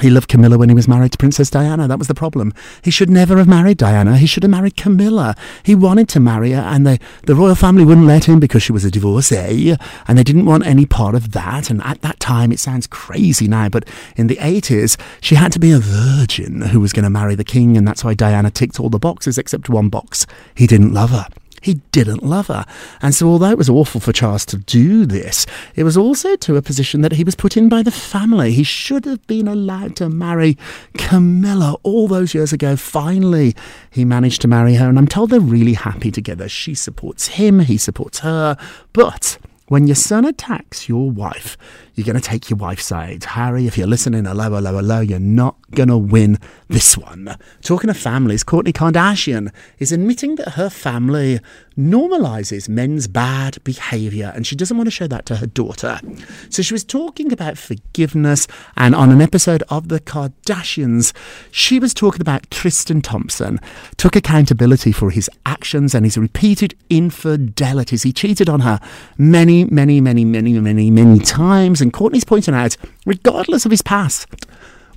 He 0.00 0.10
loved 0.10 0.28
Camilla 0.28 0.58
when 0.58 0.68
he 0.68 0.74
was 0.74 0.88
married 0.88 1.12
to 1.12 1.18
Princess 1.18 1.50
Diana. 1.50 1.86
That 1.86 1.98
was 1.98 2.08
the 2.08 2.14
problem. 2.14 2.52
He 2.82 2.90
should 2.90 3.10
never 3.10 3.36
have 3.36 3.48
married 3.48 3.78
Diana. 3.78 4.16
He 4.16 4.26
should 4.26 4.42
have 4.42 4.50
married 4.50 4.76
Camilla. 4.76 5.34
He 5.62 5.74
wanted 5.74 6.08
to 6.10 6.20
marry 6.20 6.52
her, 6.52 6.60
and 6.60 6.86
the, 6.86 6.98
the 7.24 7.34
royal 7.34 7.54
family 7.54 7.84
wouldn't 7.84 8.06
let 8.06 8.24
him 8.24 8.40
because 8.40 8.62
she 8.62 8.72
was 8.72 8.84
a 8.84 8.90
divorcee, 8.90 9.76
and 10.08 10.18
they 10.18 10.22
didn't 10.22 10.46
want 10.46 10.66
any 10.66 10.86
part 10.86 11.14
of 11.14 11.32
that. 11.32 11.70
And 11.70 11.82
at 11.82 12.02
that 12.02 12.20
time, 12.20 12.52
it 12.52 12.58
sounds 12.58 12.86
crazy 12.86 13.48
now, 13.48 13.68
but 13.68 13.88
in 14.16 14.26
the 14.26 14.36
80s, 14.36 14.98
she 15.20 15.34
had 15.34 15.52
to 15.52 15.58
be 15.58 15.70
a 15.70 15.78
virgin 15.78 16.62
who 16.62 16.80
was 16.80 16.92
going 16.92 17.04
to 17.04 17.10
marry 17.10 17.34
the 17.34 17.44
king, 17.44 17.76
and 17.76 17.86
that's 17.86 18.04
why 18.04 18.14
Diana 18.14 18.50
ticked 18.50 18.80
all 18.80 18.90
the 18.90 18.98
boxes 18.98 19.38
except 19.38 19.68
one 19.68 19.88
box. 19.88 20.26
He 20.54 20.66
didn't 20.66 20.94
love 20.94 21.10
her. 21.10 21.26
He 21.60 21.74
didn't 21.92 22.22
love 22.22 22.46
her. 22.46 22.64
And 23.02 23.14
so, 23.14 23.28
although 23.28 23.50
it 23.50 23.58
was 23.58 23.68
awful 23.68 24.00
for 24.00 24.12
Charles 24.12 24.46
to 24.46 24.56
do 24.56 25.04
this, 25.06 25.46
it 25.74 25.84
was 25.84 25.96
also 25.96 26.36
to 26.36 26.56
a 26.56 26.62
position 26.62 27.02
that 27.02 27.12
he 27.12 27.24
was 27.24 27.34
put 27.34 27.56
in 27.56 27.68
by 27.68 27.82
the 27.82 27.90
family. 27.90 28.52
He 28.52 28.62
should 28.62 29.04
have 29.04 29.26
been 29.26 29.46
allowed 29.46 29.96
to 29.96 30.08
marry 30.08 30.56
Camilla 30.96 31.76
all 31.82 32.08
those 32.08 32.34
years 32.34 32.52
ago. 32.52 32.76
Finally, 32.76 33.54
he 33.90 34.04
managed 34.04 34.40
to 34.42 34.48
marry 34.48 34.74
her, 34.74 34.88
and 34.88 34.98
I'm 34.98 35.06
told 35.08 35.30
they're 35.30 35.40
really 35.40 35.74
happy 35.74 36.10
together. 36.10 36.48
She 36.48 36.74
supports 36.74 37.28
him, 37.28 37.60
he 37.60 37.76
supports 37.76 38.20
her. 38.20 38.56
But 38.92 39.38
when 39.70 39.86
your 39.86 39.94
son 39.94 40.24
attacks 40.24 40.88
your 40.88 41.12
wife, 41.12 41.56
you're 41.94 42.04
going 42.04 42.16
to 42.16 42.20
take 42.20 42.50
your 42.50 42.56
wife's 42.56 42.86
side. 42.86 43.22
Harry, 43.22 43.68
if 43.68 43.78
you're 43.78 43.86
listening, 43.86 44.24
hello, 44.24 44.50
hello, 44.50 44.72
hello, 44.72 44.98
you're 44.98 45.20
not 45.20 45.56
going 45.70 45.88
to 45.88 45.96
win 45.96 46.38
this 46.66 46.98
one. 46.98 47.36
Talking 47.62 47.88
of 47.88 47.96
families, 47.96 48.42
Kourtney 48.42 48.72
Kardashian 48.72 49.52
is 49.78 49.92
admitting 49.92 50.34
that 50.34 50.54
her 50.54 50.70
family 50.70 51.38
normalizes 51.80 52.68
men's 52.68 53.08
bad 53.08 53.62
behavior 53.64 54.32
and 54.34 54.46
she 54.46 54.54
doesn't 54.54 54.76
want 54.76 54.86
to 54.86 54.90
show 54.90 55.06
that 55.06 55.26
to 55.26 55.36
her 55.36 55.46
daughter. 55.46 56.00
So 56.48 56.62
she 56.62 56.74
was 56.74 56.84
talking 56.84 57.32
about 57.32 57.58
forgiveness, 57.58 58.46
and 58.76 58.94
on 58.94 59.10
an 59.10 59.20
episode 59.20 59.62
of 59.68 59.88
The 59.88 60.00
Kardashians, 60.00 61.12
she 61.50 61.78
was 61.78 61.94
talking 61.94 62.20
about 62.20 62.50
Tristan 62.50 63.00
Thompson 63.00 63.58
took 63.96 64.16
accountability 64.16 64.92
for 64.92 65.10
his 65.10 65.30
actions 65.46 65.94
and 65.94 66.04
his 66.04 66.18
repeated 66.18 66.74
infidelities. 66.88 68.02
He 68.02 68.12
cheated 68.12 68.48
on 68.48 68.60
her 68.60 68.80
many, 69.18 69.64
many, 69.64 70.00
many, 70.00 70.24
many, 70.24 70.58
many, 70.58 70.90
many 70.90 71.18
times. 71.20 71.80
And 71.80 71.92
Kourtney's 71.92 72.24
pointing 72.24 72.54
out, 72.54 72.76
regardless 73.06 73.64
of 73.64 73.70
his 73.70 73.82
past, 73.82 74.26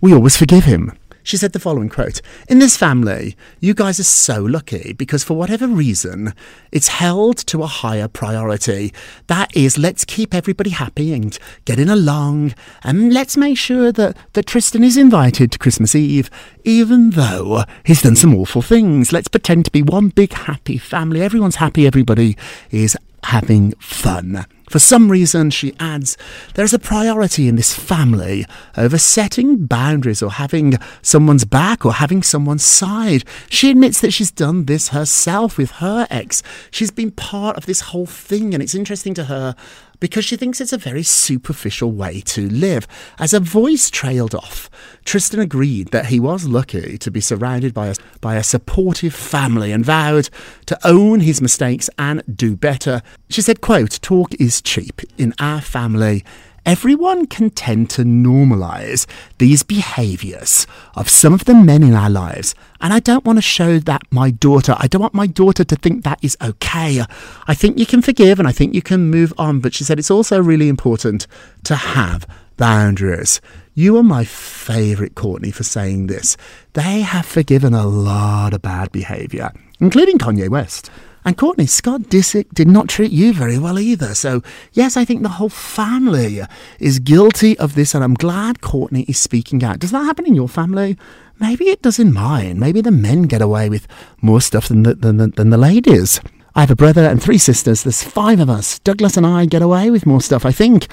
we 0.01 0.13
always 0.13 0.35
forgive 0.37 0.65
him. 0.65 0.91
She 1.23 1.37
said 1.37 1.53
the 1.53 1.59
following 1.59 1.87
quote 1.87 2.21
In 2.49 2.59
this 2.59 2.75
family, 2.75 3.37
you 3.61 3.73
guys 3.73 3.99
are 3.99 4.03
so 4.03 4.43
lucky 4.43 4.91
because 4.91 5.23
for 5.23 5.35
whatever 5.35 5.67
reason, 5.67 6.33
it's 6.71 6.89
held 6.89 7.37
to 7.47 7.63
a 7.63 7.67
higher 7.67 8.09
priority. 8.09 8.93
That 9.27 9.55
is, 9.55 9.77
let's 9.77 10.03
keep 10.03 10.33
everybody 10.33 10.71
happy 10.71 11.13
and 11.13 11.37
getting 11.63 11.89
along, 11.89 12.53
and 12.83 13.13
let's 13.13 13.37
make 13.37 13.57
sure 13.57 13.91
that, 13.93 14.17
that 14.33 14.45
Tristan 14.47 14.83
is 14.83 14.97
invited 14.97 15.51
to 15.53 15.59
Christmas 15.59 15.95
Eve, 15.95 16.29
even 16.65 17.11
though 17.11 17.63
he's 17.85 18.01
done 18.01 18.17
some 18.17 18.35
awful 18.35 18.61
things. 18.61 19.13
Let's 19.13 19.29
pretend 19.29 19.65
to 19.65 19.71
be 19.71 19.81
one 19.81 20.09
big 20.09 20.33
happy 20.33 20.77
family. 20.77 21.21
Everyone's 21.21 21.55
happy, 21.55 21.87
everybody 21.87 22.37
is 22.69 22.97
having 23.25 23.71
fun. 23.79 24.45
For 24.69 24.79
some 24.79 25.11
reason, 25.11 25.51
she 25.51 25.75
adds, 25.79 26.17
there's 26.55 26.73
a 26.73 26.79
priority 26.79 27.47
in 27.47 27.57
this 27.57 27.73
family 27.73 28.45
over 28.75 28.97
setting 28.97 29.67
boundaries 29.67 30.23
or 30.23 30.31
having 30.31 30.79
someone's 31.01 31.45
back 31.45 31.85
or 31.85 31.93
having 31.93 32.23
someone's 32.23 32.63
side. 32.63 33.23
She 33.49 33.69
admits 33.69 34.01
that 34.01 34.13
she's 34.13 34.31
done 34.31 34.65
this 34.65 34.87
herself 34.87 35.57
with 35.57 35.71
her 35.73 36.07
ex. 36.09 36.41
She's 36.71 36.91
been 36.91 37.11
part 37.11 37.55
of 37.55 37.67
this 37.67 37.81
whole 37.81 38.07
thing, 38.07 38.53
and 38.53 38.63
it's 38.63 38.73
interesting 38.73 39.13
to 39.13 39.25
her 39.25 39.55
because 40.03 40.25
she 40.25 40.35
thinks 40.35 40.59
it's 40.59 40.73
a 40.73 40.77
very 40.77 41.01
superficial 41.01 41.89
way 41.93 42.19
to 42.19 42.49
live. 42.49 42.85
As 43.19 43.33
a 43.33 43.39
voice 43.39 43.89
trailed 43.89 44.35
off, 44.35 44.69
Tristan 45.05 45.39
agreed 45.39 45.91
that 45.91 46.07
he 46.07 46.19
was 46.19 46.45
lucky 46.45 46.97
to 46.97 47.09
be 47.09 47.21
surrounded 47.21 47.73
by 47.73 47.87
a, 47.87 47.95
by 48.19 48.35
a 48.35 48.43
supportive 48.43 49.15
family 49.15 49.71
and 49.71 49.85
vowed 49.85 50.27
to 50.65 50.77
own 50.85 51.21
his 51.21 51.41
mistakes 51.41 51.89
and 51.97 52.21
do 52.35 52.57
better. 52.57 53.01
She 53.29 53.41
said, 53.41 53.61
quote, 53.61 54.01
talk 54.01 54.33
is 54.41 54.61
cheap. 54.61 54.99
In 55.17 55.33
our 55.39 55.61
family, 55.61 56.25
everyone 56.65 57.25
can 57.27 57.49
tend 57.49 57.89
to 57.91 58.03
normalize 58.03 59.05
these 59.37 59.63
behaviors 59.63 60.65
of 60.95 61.09
some 61.09 61.33
of 61.33 61.45
the 61.45 61.53
men 61.53 61.83
in 61.83 61.93
our 61.93 62.09
lives. 62.09 62.55
And 62.81 62.93
I 62.93 62.99
don't 62.99 63.25
want 63.25 63.37
to 63.37 63.41
show 63.41 63.79
that 63.79 64.01
my 64.11 64.31
daughter. 64.31 64.75
I 64.77 64.87
don't 64.87 65.01
want 65.01 65.13
my 65.13 65.27
daughter 65.27 65.63
to 65.63 65.75
think 65.75 66.03
that 66.03 66.19
is 66.21 66.37
okay. 66.41 67.01
I 67.47 67.53
think 67.53 67.77
you 67.77 67.85
can 67.85 68.01
forgive 68.01 68.39
and 68.39 68.47
I 68.47 68.51
think 68.51 68.73
you 68.73 68.81
can 68.81 69.09
move 69.09 69.33
on. 69.37 69.59
But 69.59 69.73
she 69.73 69.83
said 69.83 69.99
it's 69.99 70.11
also 70.11 70.41
really 70.41 70.69
important 70.69 71.27
to 71.63 71.75
have 71.75 72.27
boundaries. 72.57 73.41
You 73.75 73.97
are 73.97 74.03
my 74.03 74.23
favourite, 74.23 75.15
Kourtney, 75.15 75.53
for 75.53 75.63
saying 75.63 76.07
this. 76.07 76.37
They 76.73 77.01
have 77.01 77.25
forgiven 77.25 77.73
a 77.73 77.87
lot 77.87 78.53
of 78.53 78.61
bad 78.61 78.91
behaviour, 78.91 79.51
including 79.79 80.19
Kanye 80.19 80.49
West. 80.49 80.91
And 81.25 81.37
Kourtney, 81.37 81.69
Scott 81.69 82.01
Disick 82.01 82.53
did 82.53 82.67
not 82.67 82.89
treat 82.89 83.11
you 83.11 83.33
very 83.33 83.57
well 83.57 83.79
either. 83.79 84.13
So, 84.13 84.41
yes, 84.73 84.97
I 84.97 85.05
think 85.05 85.21
the 85.21 85.29
whole 85.29 85.49
family 85.49 86.41
is 86.79 86.99
guilty 86.99 87.57
of 87.59 87.75
this, 87.75 87.95
and 87.95 88.03
I'm 88.03 88.13
glad 88.13 88.59
Kourtney 88.59 89.07
is 89.07 89.17
speaking 89.17 89.63
out. 89.63 89.79
Does 89.79 89.91
that 89.91 90.03
happen 90.03 90.25
in 90.25 90.35
your 90.35 90.49
family? 90.49 90.97
Maybe 91.39 91.65
it 91.65 91.81
does 91.81 91.99
in 91.99 92.13
mine. 92.13 92.59
Maybe 92.59 92.81
the 92.81 92.91
men 92.91 93.23
get 93.23 93.41
away 93.41 93.69
with 93.69 93.87
more 94.21 94.41
stuff 94.41 94.67
than 94.67 94.83
the, 94.83 94.95
than, 94.95 95.17
the, 95.17 95.27
than 95.27 95.49
the 95.49 95.57
ladies. 95.57 96.19
I 96.55 96.59
have 96.61 96.71
a 96.71 96.75
brother 96.75 97.03
and 97.05 97.21
three 97.21 97.39
sisters. 97.39 97.83
There's 97.83 98.03
five 98.03 98.39
of 98.39 98.49
us. 98.49 98.77
Douglas 98.79 99.17
and 99.17 99.25
I 99.25 99.45
get 99.45 99.63
away 99.63 99.89
with 99.89 100.05
more 100.05 100.21
stuff, 100.21 100.45
I 100.45 100.51
think, 100.51 100.87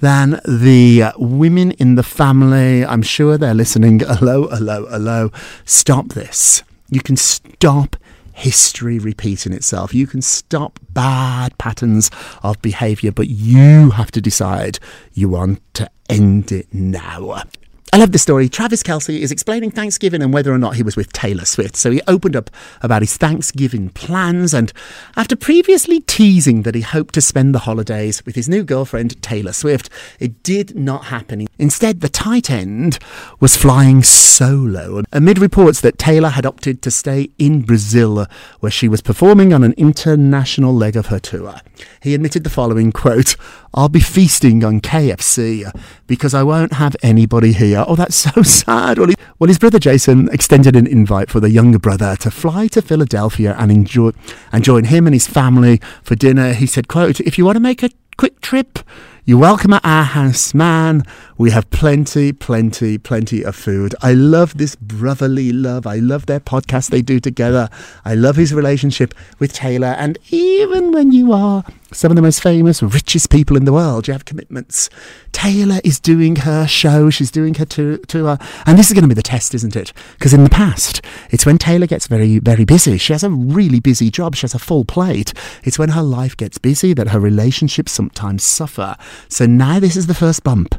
than 0.00 0.40
the 0.46 1.04
uh, 1.04 1.12
women 1.16 1.70
in 1.72 1.94
the 1.94 2.02
family. 2.02 2.84
I'm 2.84 3.00
sure 3.00 3.38
they're 3.38 3.54
listening. 3.54 4.00
Hello, 4.06 4.48
hello, 4.48 4.86
hello. 4.86 5.32
Stop 5.64 6.08
this. 6.08 6.62
You 6.90 7.00
can 7.00 7.16
stop 7.16 7.96
history 8.36 8.98
repeating 8.98 9.54
itself. 9.54 9.94
You 9.94 10.06
can 10.06 10.20
stop 10.20 10.78
bad 10.90 11.56
patterns 11.56 12.10
of 12.42 12.60
behaviour, 12.60 13.10
but 13.10 13.28
you 13.28 13.90
have 13.90 14.10
to 14.12 14.20
decide 14.20 14.78
you 15.14 15.30
want 15.30 15.62
to 15.74 15.90
end 16.10 16.52
it 16.52 16.72
now. 16.72 17.42
I 17.96 17.98
love 17.98 18.12
this 18.12 18.20
story. 18.20 18.50
Travis 18.50 18.82
Kelce 18.82 19.18
is 19.18 19.32
explaining 19.32 19.70
Thanksgiving 19.70 20.20
and 20.20 20.30
whether 20.30 20.52
or 20.52 20.58
not 20.58 20.76
he 20.76 20.82
was 20.82 20.96
with 20.96 21.14
Taylor 21.14 21.46
Swift. 21.46 21.76
So 21.76 21.90
he 21.90 22.02
opened 22.06 22.36
up 22.36 22.50
about 22.82 23.00
his 23.00 23.16
Thanksgiving 23.16 23.88
plans, 23.88 24.52
and 24.52 24.70
after 25.16 25.34
previously 25.34 26.00
teasing 26.00 26.60
that 26.64 26.74
he 26.74 26.82
hoped 26.82 27.14
to 27.14 27.22
spend 27.22 27.54
the 27.54 27.60
holidays 27.60 28.22
with 28.26 28.34
his 28.34 28.50
new 28.50 28.64
girlfriend, 28.64 29.22
Taylor 29.22 29.54
Swift, 29.54 29.88
it 30.20 30.42
did 30.42 30.76
not 30.76 31.06
happen. 31.06 31.46
Instead, 31.58 32.02
the 32.02 32.10
tight 32.10 32.50
end 32.50 32.98
was 33.40 33.56
flying 33.56 34.02
solo 34.02 35.02
amid 35.10 35.38
reports 35.38 35.80
that 35.80 35.96
Taylor 35.96 36.28
had 36.28 36.44
opted 36.44 36.82
to 36.82 36.90
stay 36.90 37.30
in 37.38 37.62
Brazil, 37.62 38.26
where 38.60 38.70
she 38.70 38.88
was 38.88 39.00
performing 39.00 39.54
on 39.54 39.64
an 39.64 39.72
international 39.78 40.74
leg 40.74 40.96
of 40.96 41.06
her 41.06 41.18
tour. 41.18 41.62
He 42.00 42.14
admitted 42.14 42.44
the 42.44 42.50
following 42.50 42.92
quote, 42.92 43.36
I'll 43.74 43.88
be 43.88 44.00
feasting 44.00 44.64
on 44.64 44.80
KFC 44.80 45.70
because 46.06 46.34
I 46.34 46.42
won't 46.42 46.74
have 46.74 46.96
anybody 47.02 47.52
here. 47.52 47.84
Oh, 47.86 47.96
that's 47.96 48.16
so 48.16 48.42
sad. 48.44 48.98
Well, 48.98 49.08
he, 49.08 49.14
well, 49.38 49.48
his 49.48 49.58
brother 49.58 49.78
Jason 49.78 50.28
extended 50.32 50.76
an 50.76 50.86
invite 50.86 51.30
for 51.30 51.40
the 51.40 51.50
younger 51.50 51.78
brother 51.78 52.16
to 52.16 52.30
fly 52.30 52.68
to 52.68 52.82
Philadelphia 52.82 53.54
and 53.58 53.70
enjoy 53.70 54.12
and 54.52 54.64
join 54.64 54.84
him 54.84 55.06
and 55.06 55.14
his 55.14 55.26
family 55.26 55.80
for 56.02 56.14
dinner. 56.14 56.52
He 56.52 56.66
said, 56.66 56.88
quote, 56.88 57.20
if 57.20 57.38
you 57.38 57.44
want 57.44 57.56
to 57.56 57.60
make 57.60 57.82
a 57.82 57.90
quick 58.16 58.40
trip, 58.40 58.78
you're 59.24 59.38
welcome 59.38 59.72
at 59.72 59.84
our 59.84 60.04
house, 60.04 60.54
man. 60.54 61.02
We 61.38 61.50
have 61.50 61.68
plenty, 61.68 62.32
plenty, 62.32 62.96
plenty 62.96 63.42
of 63.44 63.54
food. 63.54 63.94
I 64.00 64.14
love 64.14 64.56
this 64.56 64.74
brotherly 64.74 65.52
love. 65.52 65.86
I 65.86 65.96
love 65.96 66.24
their 66.24 66.40
podcast 66.40 66.88
they 66.88 67.02
do 67.02 67.20
together. 67.20 67.68
I 68.06 68.14
love 68.14 68.36
his 68.36 68.54
relationship 68.54 69.12
with 69.38 69.52
Taylor. 69.52 69.88
And 69.98 70.16
even 70.30 70.92
when 70.92 71.12
you 71.12 71.34
are 71.34 71.62
some 71.92 72.10
of 72.10 72.16
the 72.16 72.22
most 72.22 72.42
famous, 72.42 72.82
richest 72.82 73.30
people 73.30 73.56
in 73.56 73.64
the 73.64 73.72
world, 73.72 74.08
you 74.08 74.12
have 74.12 74.24
commitments. 74.24 74.90
Taylor 75.32 75.78
is 75.84 76.00
doing 76.00 76.36
her 76.36 76.66
show, 76.66 77.10
she's 77.10 77.30
doing 77.30 77.54
her 77.54 77.64
tour, 77.64 77.98
tour 77.98 78.38
and 78.64 78.78
this 78.78 78.88
is 78.88 78.94
going 78.94 79.02
to 79.02 79.08
be 79.08 79.14
the 79.14 79.22
test, 79.22 79.54
isn't 79.54 79.76
it? 79.76 79.92
Because 80.14 80.32
in 80.32 80.44
the 80.44 80.50
past, 80.50 81.02
it's 81.30 81.46
when 81.46 81.58
Taylor 81.58 81.86
gets 81.86 82.06
very, 82.06 82.38
very 82.38 82.64
busy. 82.64 82.98
She 82.98 83.12
has 83.12 83.22
a 83.22 83.30
really 83.30 83.78
busy 83.78 84.10
job, 84.10 84.34
she 84.34 84.42
has 84.42 84.54
a 84.54 84.58
full 84.58 84.84
plate. 84.84 85.32
It's 85.62 85.78
when 85.78 85.90
her 85.90 86.02
life 86.02 86.36
gets 86.36 86.58
busy 86.58 86.94
that 86.94 87.08
her 87.08 87.20
relationships 87.20 87.92
sometimes 87.92 88.42
suffer. 88.42 88.96
So 89.28 89.46
now 89.46 89.78
this 89.78 89.96
is 89.96 90.06
the 90.06 90.14
first 90.14 90.42
bump. 90.42 90.74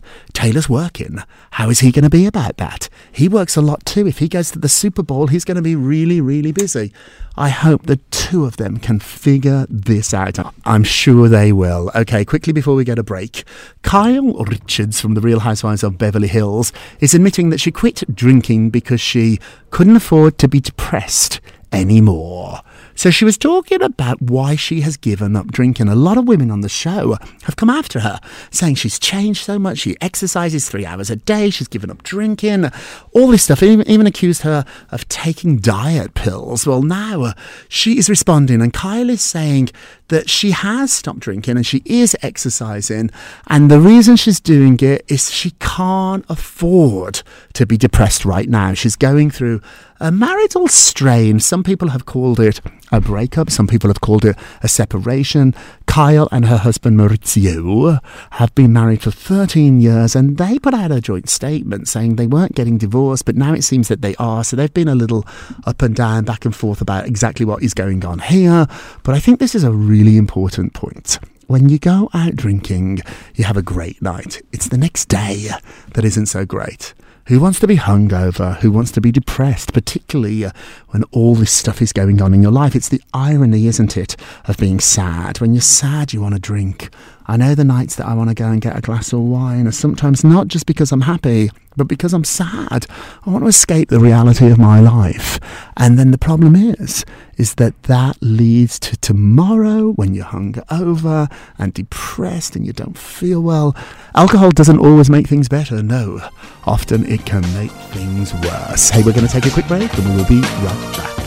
Taylor's 0.48 0.70
working. 0.70 1.22
How 1.52 1.70
is 1.70 1.82
he 1.82 1.92
going 1.92 2.06
to 2.06 2.10
be 2.10 2.26
about 2.26 2.56
that? 2.56 2.88
He 3.12 3.28
works 3.28 3.58
a 3.58 3.62
lot 3.62 3.86
too. 3.86 4.08
If 4.08 4.20
he 4.20 4.30
goes 4.30 4.50
to 4.52 4.60
the 4.60 4.70
Super 4.70 5.04
Bowl, 5.04 5.28
he's 5.28 5.44
going 5.44 5.58
to 5.58 5.62
be 5.62 5.76
really, 5.76 6.22
really 6.22 6.54
busy. 6.54 6.94
I 7.36 7.50
hope 7.50 7.86
the 7.86 7.98
two 8.12 8.46
of 8.46 8.56
them 8.56 8.78
can 8.78 9.00
figure 9.02 9.68
this 9.70 10.14
out. 10.14 10.40
I'm 10.64 10.86
sure 10.86 11.28
they 11.28 11.52
will. 11.52 11.92
Okay, 11.94 12.24
quickly 12.24 12.54
before 12.54 12.76
we 12.76 12.86
get 12.86 12.98
a 12.98 13.04
break, 13.04 13.44
Kyle 13.82 14.36
Richards 14.36 15.02
from 15.02 15.16
The 15.16 15.22
Real 15.22 15.42
Housewives 15.42 15.84
of 15.84 15.98
Beverly 15.98 16.30
Hills 16.30 16.72
is 17.02 17.14
admitting 17.14 17.50
that 17.50 17.60
she 17.60 17.70
quit 17.70 18.06
drinking 18.16 18.70
because 18.70 19.02
she 19.02 19.40
couldn't 19.70 19.98
afford 19.98 20.38
to 20.38 20.48
be 20.48 20.62
depressed 20.62 21.42
anymore. 21.74 22.62
So 22.98 23.12
she 23.12 23.26
was 23.26 23.38
talking 23.38 23.84
about 23.84 24.20
why 24.20 24.56
she 24.56 24.82
has 24.82 24.98
given 24.98 25.36
up 25.36 25.52
drinking. 25.52 25.88
A 25.88 25.94
lot 25.94 26.18
of 26.18 26.28
women 26.28 26.50
on 26.50 26.62
the 26.62 26.68
show 26.68 27.16
have 27.44 27.56
come 27.56 27.70
after 27.70 28.00
her, 28.00 28.20
saying 28.50 28.76
she's 28.76 28.98
changed 28.98 29.44
so 29.44 29.60
much. 29.60 29.78
She 29.78 29.96
exercises 30.02 30.68
three 30.68 30.84
hours 30.84 31.12
a 31.12 31.16
day. 31.16 31.52
She's 31.52 31.68
given 31.68 31.92
up 31.92 32.02
drinking. 32.02 32.72
All 33.12 33.28
this 33.28 33.44
stuff. 33.44 33.62
Even, 33.62 33.88
even 33.88 34.08
accused 34.08 34.42
her 34.42 34.66
of 34.90 35.08
taking 35.10 35.58
diet 35.58 36.16
pills. 36.16 36.66
Well, 36.66 36.82
now 36.82 37.34
she 37.70 38.00
is 38.00 38.10
responding, 38.10 38.64
and 38.64 38.74
Kyle 38.74 39.12
is 39.12 39.22
saying 39.22 39.70
that 40.10 40.30
she 40.30 40.52
has 40.52 40.92
stopped 40.92 41.20
drinking 41.20 41.58
and 41.58 41.66
she 41.66 41.82
is 41.86 42.16
exercising. 42.22 43.10
And 43.48 43.70
the 43.70 43.80
reason 43.80 44.16
she's 44.16 44.40
doing 44.40 44.80
it 44.80 45.06
is 45.08 45.32
she 45.32 45.52
can't 45.60 46.26
afford 46.30 47.22
to 47.54 47.66
be 47.66 47.78
depressed 47.78 48.26
right 48.26 48.50
now. 48.50 48.74
She's 48.74 48.96
going 48.96 49.32
through 49.32 49.62
a 50.00 50.12
marital 50.12 50.68
strain. 50.68 51.40
Some 51.40 51.64
people 51.64 51.90
have 51.90 52.06
called 52.06 52.40
it 52.40 52.62
a 52.92 53.02
breakup, 53.02 53.50
some 53.50 53.68
people 53.68 53.90
have 53.90 54.00
called 54.00 54.24
it 54.24 54.38
a 54.62 54.68
separation. 54.68 55.54
Kyle 55.88 56.30
and 56.32 56.46
her 56.46 56.58
husband 56.58 56.98
Mauricio 56.98 58.00
have 58.32 58.54
been 58.54 58.72
married 58.72 59.02
for 59.02 59.10
13 59.12 59.82
years 59.82 60.16
and 60.16 60.38
they 60.38 60.60
put 60.60 60.74
out 60.74 60.92
a 60.92 61.02
joint 61.02 61.28
statement 61.30 61.88
saying 61.88 62.16
they 62.16 62.28
weren't 62.28 62.56
getting 62.56 62.78
divorced, 62.78 63.26
but 63.26 63.36
now 63.36 63.54
it 63.54 63.64
seems 63.64 63.88
that 63.88 64.02
they 64.02 64.16
are. 64.16 64.44
So 64.44 64.56
they've 64.56 64.74
been 64.74 64.88
a 64.88 64.96
little 64.96 65.26
up 65.66 65.82
and 65.82 65.96
down, 65.96 66.24
back 66.26 66.46
and 66.46 66.56
forth 66.56 66.82
about 66.82 67.08
exactly 67.08 67.46
what 67.46 67.64
is 67.64 67.74
going 67.74 68.06
on 68.06 68.20
here. 68.20 68.68
But 69.04 69.16
I 69.16 69.20
think 69.20 69.40
this 69.40 69.56
is 69.56 69.64
a 69.64 69.72
really 69.72 69.97
important 70.06 70.74
point. 70.74 71.18
When 71.48 71.70
you 71.70 71.80
go 71.80 72.10
out 72.14 72.36
drinking, 72.36 73.00
you 73.36 73.46
have 73.46 73.58
a 73.58 73.62
great 73.62 74.02
night. 74.02 74.42
It's 74.52 74.68
the 74.68 74.78
next 74.78 75.06
day 75.06 75.48
that 75.94 76.04
isn't 76.04 76.26
so 76.26 76.46
great. 76.46 76.94
Who 77.28 77.40
wants 77.40 77.60
to 77.60 77.68
be 77.68 77.78
hungover? 77.78 78.58
Who 78.60 78.72
wants 78.72 78.92
to 78.92 79.02
be 79.02 79.12
depressed, 79.12 79.74
particularly 79.74 80.46
uh, 80.46 80.52
when 80.90 81.04
all 81.12 81.36
this 81.36 81.52
stuff 81.52 81.82
is 81.82 81.92
going 81.92 82.22
on 82.22 82.34
in 82.34 82.42
your 82.42 82.52
life? 82.52 82.76
It's 82.76 82.90
the 82.90 83.02
irony, 83.14 83.68
isn't 83.68 83.98
it, 83.98 84.16
of 84.46 84.58
being 84.58 84.80
sad. 84.80 85.42
When 85.42 85.54
you're 85.54 85.62
sad, 85.62 86.14
you 86.14 86.22
want 86.22 86.36
to 86.36 86.40
drink. 86.40 86.90
I 87.30 87.36
know 87.36 87.56
the 87.56 87.66
nights 87.66 87.96
that 87.96 88.08
I 88.08 88.14
want 88.14 88.30
to 88.30 88.34
go 88.34 88.46
and 88.46 88.62
get 88.62 88.78
a 88.78 88.82
glass 88.82 89.12
of 89.12 89.20
wine 89.20 89.68
are 89.68 89.72
sometimes 89.72 90.24
not 90.24 90.48
just 90.48 90.66
because 90.66 90.94
I'm 90.94 91.02
happy, 91.02 91.50
but 91.76 91.88
because 91.88 92.14
I'm 92.14 92.24
sad. 92.24 92.86
I 93.26 93.30
want 93.30 93.44
to 93.44 93.50
escape 93.50 93.90
the 93.90 94.00
reality 94.00 94.50
of 94.50 94.58
my 94.58 94.80
life. 94.80 95.38
And 95.76 96.00
then 96.00 96.12
the 96.12 96.18
problem 96.18 96.56
is, 96.56 97.04
is 97.38 97.56
that 97.56 97.84
that 97.84 98.18
leads 98.22 98.80
to 98.80 98.98
tomorrow 98.98 99.92
when 99.92 100.14
you're 100.14 100.26
hungover 100.26 101.30
and 101.60 101.74
depressed 101.74 102.56
and 102.56 102.66
you 102.66 102.72
don't 102.72 102.98
feel 102.98 103.42
well. 103.42 103.76
Alcohol 104.16 104.52
doesn't 104.52 104.80
always 104.80 105.10
make 105.10 105.28
things 105.28 105.50
better, 105.50 105.84
no. 105.84 106.22
Often 106.66 107.06
it 107.08 107.26
can 107.26 107.42
make 107.54 107.72
things 107.92 108.34
worse. 108.36 108.90
Hey, 108.90 109.04
we're 109.04 109.14
going 109.14 109.28
to 109.28 109.32
take 109.32 109.46
a 109.46 109.52
quick 109.52 109.68
break 109.68 109.94
and 109.98 110.10
we 110.10 110.16
will 110.16 110.28
be 110.28 110.40
right 110.40 110.94
back. 110.98 111.27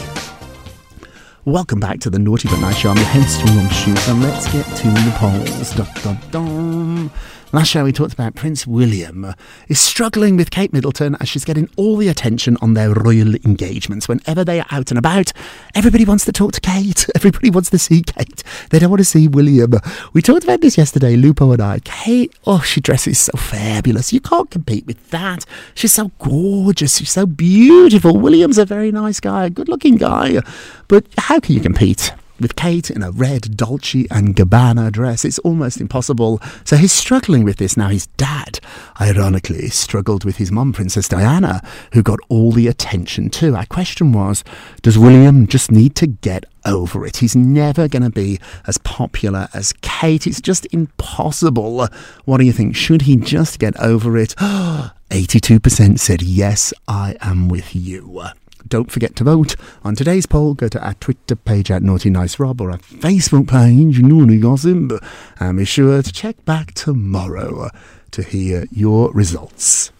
Welcome 1.50 1.80
back 1.80 1.99
to 2.02 2.11
the 2.11 2.19
Naughty 2.21 2.47
But 2.47 2.61
Nice 2.61 2.76
Show. 2.76 2.90
I'm 2.90 2.97
your 2.97 3.07
host, 3.07 3.42
Rob 3.42 3.73
Shuter, 3.73 4.12
and 4.12 4.23
let's 4.23 4.47
get 4.52 4.64
to 4.76 4.87
the 4.87 5.12
polls. 5.16 5.75
Dun, 5.75 5.88
dun, 6.00 6.19
dun. 6.30 7.11
Last 7.52 7.66
show 7.66 7.83
we 7.83 7.90
talked 7.90 8.12
about 8.12 8.37
Prince 8.37 8.64
William 8.64 9.25
uh, 9.25 9.33
is 9.66 9.80
struggling 9.80 10.37
with 10.37 10.52
Kate 10.52 10.73
Middleton 10.73 11.16
as 11.19 11.28
she's 11.28 11.45
getting 11.45 11.69
all 11.76 11.97
the 11.97 12.07
attention 12.07 12.57
on 12.62 12.75
their 12.75 12.92
royal 12.92 13.35
engagements. 13.45 14.07
Whenever 14.07 14.45
they 14.45 14.61
are 14.61 14.66
out 14.71 14.92
and 14.92 14.99
about, 14.99 15.33
everybody 15.75 16.04
wants 16.04 16.25
to 16.26 16.33
talk 16.33 16.52
to 16.52 16.61
Kate. 16.61 17.09
Everybody 17.16 17.50
wants 17.50 17.71
to 17.71 17.78
see 17.78 18.02
Kate. 18.02 18.45
They 18.71 18.78
don't 18.78 18.90
want 18.90 19.00
to 19.00 19.04
see 19.04 19.26
William. 19.26 19.73
We 20.12 20.23
talked 20.23 20.45
about 20.45 20.61
this 20.61 20.78
yesterday, 20.78 21.16
Lupo 21.16 21.50
and 21.50 21.61
I. 21.61 21.80
Kate, 21.80 22.33
oh, 22.47 22.61
she 22.61 22.80
dresses 22.80 23.19
so 23.19 23.33
fabulous. 23.37 24.12
You 24.12 24.21
can't 24.21 24.49
compete 24.49 24.87
with 24.87 25.11
that. 25.11 25.45
She's 25.75 25.92
so 25.92 26.12
gorgeous. 26.21 26.99
She's 26.99 27.11
so 27.11 27.26
beautiful. 27.26 28.16
William's 28.16 28.59
a 28.59 28.64
very 28.64 28.92
nice 28.92 29.19
guy, 29.19 29.49
good 29.49 29.69
looking 29.69 29.97
guy. 29.97 30.40
But 30.87 31.04
how 31.19 31.40
can 31.40 31.57
you 31.57 31.61
compete? 31.61 32.12
With 32.41 32.57
Kate 32.57 32.91
in 32.91 33.03
a 33.03 33.11
red 33.11 33.57
Dolce 33.57 34.07
and 34.11 34.35
Gabbana 34.35 34.91
dress. 34.91 35.25
It's 35.25 35.39
almost 35.41 35.81
impossible. 35.81 36.41
So 36.65 36.77
he's 36.77 36.93
struggling 36.93 37.45
with 37.45 37.57
this 37.57 37.77
now. 37.77 37.89
His 37.89 38.07
dad, 38.07 38.61
ironically, 39.01 39.69
struggled 39.69 40.25
with 40.25 40.37
his 40.37 40.51
mum, 40.51 40.73
Princess 40.73 41.09
Diana, 41.09 41.63
who 41.93 42.03
got 42.03 42.19
all 42.29 42.53
the 42.53 42.69
attention 42.69 43.31
too. 43.31 43.55
Our 43.55 43.67
question 43.67 44.13
was, 44.13 44.43
does 44.83 44.99
William 44.99 45.47
just 45.47 45.71
need 45.71 45.95
to 45.97 46.07
get 46.07 46.45
over 46.65 47.07
it? 47.07 47.19
He's 47.19 47.37
never 47.37 47.89
going 47.89 48.03
to 48.03 48.11
be 48.11 48.39
as 48.67 48.79
popular 48.79 49.49
as 49.55 49.73
Kate. 49.83 50.27
It's 50.27 50.41
just 50.41 50.67
impossible. 50.73 51.87
What 52.25 52.39
do 52.39 52.45
you 52.45 52.53
think? 52.53 52.77
Should 52.77 53.03
he 53.03 53.17
just 53.17 53.59
get 53.59 53.79
over 53.81 54.17
it? 54.17 54.35
82% 55.11 55.99
said, 55.99 56.23
yes, 56.23 56.73
I 56.87 57.17
am 57.21 57.49
with 57.49 57.75
you. 57.75 58.23
Don't 58.69 58.90
forget 58.90 59.17
to 59.17 59.25
vote 59.25 59.57
on 59.83 59.95
today's 59.95 60.26
poll. 60.26 60.55
Go 60.55 60.69
to 60.69 60.85
our 60.85 60.95
Twitter 60.95 61.37
page 61.37 61.71
at 61.71 61.83
Naughty 61.83 62.11
Nice 62.11 62.38
Rob 62.38 62.61
or 62.61 62.71
our 62.71 62.79
Facebook 62.79 63.49
page, 63.49 64.00
Naughty 64.00 64.38
Gossip. 64.38 65.02
And 65.38 65.59
be 65.59 65.64
sure 65.64 66.02
to 66.02 66.12
check 66.12 66.45
back 66.45 66.75
tomorrow 66.75 67.71
to 68.11 68.23
hear 68.23 68.67
your 68.71 69.12
results. 69.12 69.93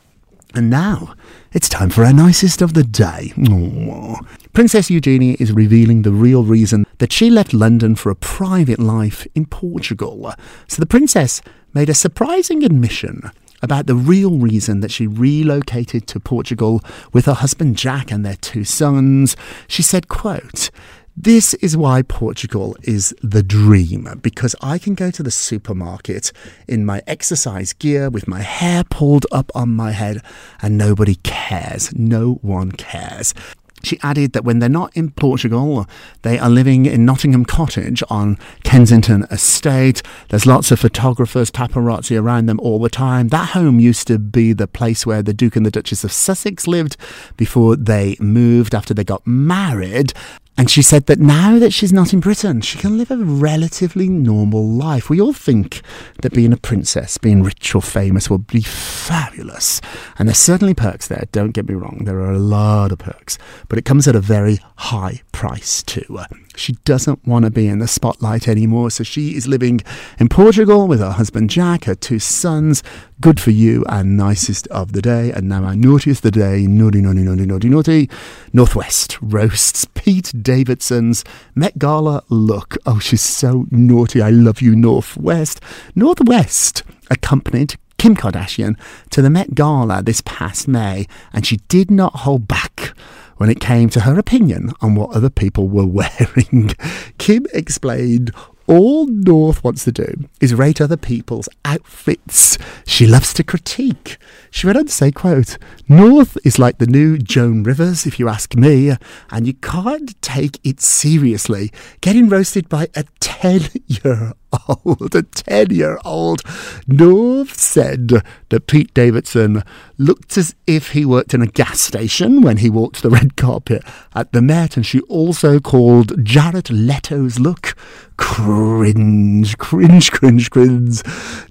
And 0.55 0.69
now, 0.69 1.15
it's 1.53 1.69
time 1.69 1.91
for 1.91 2.05
our 2.05 2.13
nicest 2.13 2.61
of 2.61 2.75
the 2.75 2.83
day. 2.83 3.33
Aww. 3.37 4.27
Princess 4.53 4.91
Eugenie 4.91 5.37
is 5.39 5.53
revealing 5.53 6.03
the 6.03 6.11
real 6.11 6.43
reason 6.43 6.87
that 6.99 7.13
she 7.13 7.31
left 7.31 7.55
London 7.55 7.95
for 7.95 8.11
a 8.11 8.17
private 8.17 8.81
life 8.81 9.27
in 9.35 9.47
Portugal. 9.47 10.35
So 10.67 10.81
the 10.81 10.87
princess 10.87 11.41
made 11.73 11.89
a 11.89 11.95
surprising 11.95 12.65
admission 12.65 13.31
about 13.63 13.87
the 13.87 13.95
real 13.95 14.39
reason 14.39 14.81
that 14.81 14.91
she 14.91 15.07
relocated 15.07 16.07
to 16.09 16.21
Portugal 16.21 16.83
with 17.13 17.27
her 17.27 17.35
husband 17.35 17.77
Jack 17.77 18.11
and 18.11 18.25
their 18.25 18.37
two 18.37 18.65
sons. 18.65 19.37
She 19.69 19.83
said, 19.83 20.09
quote, 20.09 20.71
this 21.17 21.53
is 21.55 21.77
why 21.77 22.01
Portugal 22.01 22.77
is 22.83 23.15
the 23.23 23.43
dream 23.43 24.09
because 24.23 24.57
I 24.63 24.79
can 24.79 24.95
go 24.95 25.11
to 25.11 25.23
the 25.23 25.31
supermarket 25.31 26.33
in 26.67 26.87
my 26.87 27.03
exercise 27.07 27.75
gear 27.75 28.09
with 28.09 28.27
my 28.27 28.41
hair 28.41 28.85
pulled 28.85 29.27
up 29.31 29.53
on 29.55 29.69
my 29.71 29.91
head 29.91 30.23
and 30.63 30.79
nobody 30.79 31.17
cares. 31.17 31.95
No 31.95 32.35
one 32.41 32.73
cares. 32.73 33.35
She 33.83 33.99
added 34.03 34.33
that 34.33 34.45
when 34.45 34.59
they're 34.59 34.69
not 34.69 34.97
in 34.97 35.11
Portugal, 35.11 35.87
they 36.23 36.39
are 36.39 36.51
living 36.51 36.87
in 36.87 37.05
Nottingham 37.05 37.45
Cottage 37.45 38.03
on 38.11 38.39
Kensington 38.63 39.25
Estate. 39.31 40.03
There's 40.29 40.47
lots 40.47 40.71
of 40.71 40.81
photographers, 40.81 41.51
paparazzi 41.51 42.21
around 42.21 42.47
them 42.47 42.61
all 42.61 42.79
the 42.79 42.91
time. 42.91 43.29
That 43.29 43.51
home 43.51 43.81
used 43.81 44.07
to 44.09 44.19
be 44.19 44.53
the 44.53 44.69
place 44.69 45.07
where 45.07 45.23
the 45.23 45.35
Duke 45.35 45.57
and 45.57 45.65
the 45.65 45.71
Duchess 45.71 46.05
of 46.05 46.13
Sussex 46.13 46.67
lived 46.67 46.97
before 47.37 47.77
they 47.77 48.17
moved 48.21 48.75
after 48.75 48.93
they 48.93 49.05
got 49.05 49.27
married. 49.27 50.13
And 50.61 50.71
she 50.71 50.83
said 50.83 51.07
that 51.07 51.19
now 51.19 51.59
that 51.59 51.73
she's 51.73 51.91
not 51.91 52.13
in 52.13 52.21
Britain, 52.21 52.61
she 52.61 52.77
can 52.77 52.99
live 52.99 53.11
a 53.11 53.17
relatively 53.17 54.11
normal 54.11 54.69
life. 54.69 55.09
We 55.09 55.19
all 55.19 55.33
think 55.33 55.81
that 56.21 56.35
being 56.35 56.53
a 56.53 56.59
princess, 56.59 57.17
being 57.17 57.43
rich 57.43 57.75
or 57.75 57.81
famous, 57.81 58.29
will 58.29 58.37
be 58.37 58.61
fabulous. 58.61 59.81
And 60.19 60.29
there's 60.29 60.37
certainly 60.37 60.75
perks 60.75 61.09
there, 61.09 61.25
don't 61.33 61.53
get 61.53 61.67
me 61.67 61.75
wrong. 61.77 62.03
There 62.05 62.21
are 62.21 62.33
a 62.33 62.39
lot 62.39 62.93
of 62.93 62.99
perks. 62.99 63.39
But 63.69 63.79
it 63.79 63.87
comes 63.87 64.07
at 64.07 64.15
a 64.15 64.21
very 64.21 64.59
high 64.77 65.23
price 65.33 65.83
too. 65.83 66.21
She 66.61 66.75
doesn't 66.85 67.27
want 67.27 67.47
to 67.47 67.51
be 67.51 67.67
in 67.67 67.79
the 67.79 67.89
spotlight 67.89 68.47
anymore, 68.47 68.91
so 68.91 69.03
she 69.03 69.35
is 69.35 69.49
living 69.49 69.81
in 70.19 70.29
Portugal 70.29 70.87
with 70.87 71.01
her 71.01 71.13
husband 71.13 71.49
Jack, 71.49 71.85
her 71.85 71.95
two 71.95 72.19
sons. 72.19 72.83
Good 73.19 73.41
for 73.41 73.51
you, 73.51 73.83
and 73.89 74.15
nicest 74.15 74.67
of 74.67 74.93
the 74.93 75.01
day. 75.01 75.33
And 75.33 75.49
now 75.49 75.65
our 75.65 75.75
naughtiest 75.75 76.23
the 76.23 76.31
day, 76.31 76.67
naughty, 76.67 77.01
naughty, 77.01 77.21
naughty, 77.21 77.47
naughty, 77.47 77.69
naughty. 77.71 78.11
North 78.53 78.77
West 78.77 79.17
roasts 79.23 79.87
Pete 79.95 80.33
Davidson's 80.43 81.25
Met 81.55 81.79
Gala 81.79 82.23
look. 82.29 82.77
Oh, 82.85 82.99
she's 82.99 83.23
so 83.23 83.67
naughty. 83.71 84.21
I 84.21 84.29
love 84.29 84.61
you, 84.61 84.77
North 84.77 85.17
West. 85.17 85.63
Northwest 85.95 86.83
accompanied 87.11 87.77
Kim 87.97 88.15
Kardashian 88.15 88.79
to 89.11 89.23
the 89.23 89.31
Met 89.31 89.55
Gala 89.55 90.03
this 90.03 90.21
past 90.27 90.69
May, 90.69 91.07
and 91.33 91.47
she 91.47 91.57
did 91.69 91.91
not 91.91 92.17
hold 92.17 92.47
back 92.47 92.95
when 93.41 93.49
it 93.49 93.59
came 93.59 93.89
to 93.89 94.01
her 94.01 94.19
opinion 94.19 94.71
on 94.83 94.95
what 94.95 95.17
other 95.17 95.31
people 95.31 95.67
were 95.67 95.87
wearing. 95.87 96.75
Kim 97.17 97.47
explained 97.55 98.31
all 98.67 99.07
North 99.07 99.65
wants 99.65 99.83
to 99.85 99.93
do 99.93 100.29
is 100.43 100.53
rate 100.53 100.79
other 100.79 100.99
people's 100.99 101.49
outfits. 101.65 102.59
She 102.87 103.07
loves 103.07 103.33
to 103.33 103.43
critique. 103.43 104.19
She 104.51 104.67
went 104.67 104.79
on 104.79 104.85
to 104.85 104.93
say, 104.93 105.11
quote, 105.11 105.57
North 105.89 106.37
is 106.45 106.59
like 106.59 106.77
the 106.77 106.87
new 106.87 107.17
Joan 107.17 107.63
Rivers, 107.63 108.05
if 108.05 108.21
you 108.21 108.29
ask 108.29 108.55
me, 108.55 108.93
and 109.31 109.47
you 109.47 109.55
can't 109.55 110.21
take 110.21 110.61
it 110.63 110.83
seriously. 110.83 111.73
Getting 112.03 112.29
roasted 112.29 112.69
by 112.69 112.89
a 112.95 113.05
10 113.41 113.71
year 113.87 114.35
old, 114.69 115.15
a 115.15 115.23
10 115.23 115.71
year 115.71 115.99
old. 116.05 116.43
North 116.87 117.59
said 117.59 118.23
that 118.51 118.67
Pete 118.67 118.93
Davidson 118.93 119.63
looked 119.97 120.37
as 120.37 120.55
if 120.67 120.91
he 120.91 121.07
worked 121.07 121.33
in 121.33 121.41
a 121.41 121.47
gas 121.47 121.81
station 121.81 122.43
when 122.43 122.59
he 122.59 122.69
walked 122.69 123.03
the 123.03 123.09
red 123.09 123.37
carpet 123.37 123.83
at 124.15 124.33
the 124.33 124.43
Met, 124.43 124.77
and 124.77 124.85
she 124.85 125.01
also 125.03 125.59
called 125.59 126.23
Jared 126.23 126.69
Leto's 126.71 127.39
look 127.39 127.75
cringe, 128.21 129.57
cringe, 129.57 130.13
cringe, 130.13 130.51
cringe. 130.51 131.03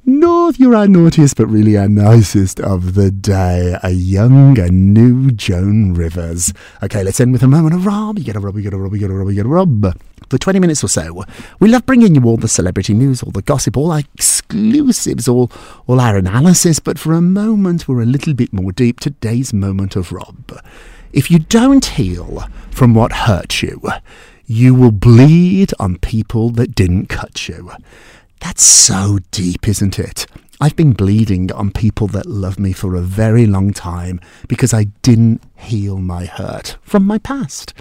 North, 0.05 0.59
you're 0.59 0.75
our 0.75 0.87
naughtiest, 0.87 1.35
but 1.37 1.47
really 1.47 1.75
our 1.75 1.89
nicest 1.89 2.59
of 2.59 2.93
the 2.93 3.09
day. 3.09 3.75
A 3.81 3.89
young 3.89 4.59
and 4.59 4.93
new 4.93 5.31
Joan 5.31 5.95
Rivers. 5.95 6.53
Okay, 6.83 7.03
let's 7.03 7.19
end 7.19 7.33
with 7.33 7.41
a 7.41 7.47
moment 7.47 7.73
of 7.73 7.87
Rob. 7.87 8.19
You 8.19 8.23
get 8.23 8.35
a 8.35 8.39
Rob, 8.39 8.55
you 8.55 8.61
get 8.61 8.73
a 8.73 8.77
Rob, 8.77 8.93
you 8.93 8.99
get 8.99 9.09
a 9.09 9.13
Rob, 9.13 9.29
you 9.29 9.35
get 9.35 9.45
a 9.47 9.49
Rob. 9.49 9.97
For 10.29 10.37
20 10.37 10.59
minutes 10.59 10.83
or 10.83 10.89
so, 10.89 11.25
we 11.59 11.69
love 11.69 11.78
bringing 11.85 12.15
you 12.15 12.23
all 12.23 12.37
the 12.37 12.47
celebrity 12.47 12.93
news, 12.93 13.23
all 13.23 13.31
the 13.31 13.41
gossip, 13.41 13.77
all 13.77 13.91
our 13.91 14.03
exclusives, 14.13 15.27
all, 15.27 15.51
all 15.87 15.99
our 15.99 16.17
analysis, 16.17 16.79
but 16.79 16.99
for 16.99 17.13
a 17.13 17.21
moment, 17.21 17.87
we're 17.87 18.01
a 18.01 18.05
little 18.05 18.33
bit 18.33 18.53
more 18.53 18.71
deep. 18.71 18.99
Today's 18.99 19.53
moment 19.53 19.95
of 19.95 20.11
Rob. 20.11 20.59
If 21.11 21.31
you 21.31 21.39
don't 21.39 21.85
heal 21.85 22.43
from 22.71 22.93
what 22.93 23.11
hurt 23.11 23.61
you, 23.61 23.81
you 24.45 24.73
will 24.73 24.91
bleed 24.91 25.73
on 25.79 25.97
people 25.97 26.49
that 26.51 26.75
didn't 26.75 27.07
cut 27.07 27.47
you. 27.47 27.71
That's 28.39 28.63
so 28.63 29.19
deep, 29.31 29.67
isn't 29.67 29.99
it? 29.99 30.25
I've 30.61 30.75
been 30.75 30.93
bleeding 30.93 31.51
on 31.53 31.71
people 31.71 32.07
that 32.07 32.25
love 32.25 32.59
me 32.59 32.73
for 32.73 32.95
a 32.95 33.01
very 33.01 33.45
long 33.45 33.71
time 33.71 34.19
because 34.47 34.73
I 34.73 34.85
didn't 35.03 35.41
heal 35.59 35.97
my 35.97 36.25
hurt 36.25 36.77
from 36.81 37.05
my 37.05 37.17
past. 37.17 37.73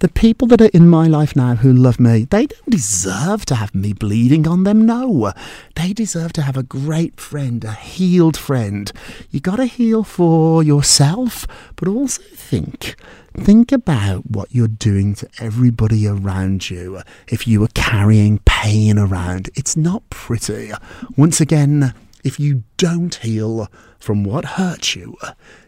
The 0.00 0.08
people 0.08 0.48
that 0.48 0.60
are 0.60 0.70
in 0.74 0.88
my 0.88 1.06
life 1.06 1.34
now 1.34 1.54
who 1.54 1.72
love 1.72 1.98
me, 1.98 2.24
they 2.24 2.46
don't 2.46 2.70
deserve 2.70 3.46
to 3.46 3.54
have 3.54 3.74
me 3.74 3.92
bleeding 3.92 4.46
on 4.46 4.64
them. 4.64 4.84
No, 4.84 5.32
they 5.76 5.92
deserve 5.92 6.32
to 6.34 6.42
have 6.42 6.56
a 6.56 6.62
great 6.62 7.18
friend, 7.18 7.64
a 7.64 7.72
healed 7.72 8.36
friend. 8.36 8.92
You 9.30 9.40
got 9.40 9.56
to 9.56 9.66
heal 9.66 10.04
for 10.04 10.62
yourself, 10.62 11.46
but 11.76 11.88
also 11.88 12.22
think. 12.34 12.96
Think 13.36 13.72
about 13.72 14.30
what 14.30 14.54
you're 14.54 14.68
doing 14.68 15.14
to 15.16 15.28
everybody 15.40 16.06
around 16.06 16.70
you. 16.70 17.02
If 17.28 17.48
you 17.48 17.64
are 17.64 17.68
carrying 17.74 18.40
pain 18.44 18.98
around, 18.98 19.50
it's 19.54 19.76
not 19.76 20.08
pretty. 20.10 20.70
Once 21.16 21.40
again, 21.40 21.94
if 22.24 22.40
you 22.40 22.64
don't 22.78 23.14
heal 23.16 23.70
from 23.98 24.24
what 24.24 24.44
hurt 24.44 24.96
you, 24.96 25.16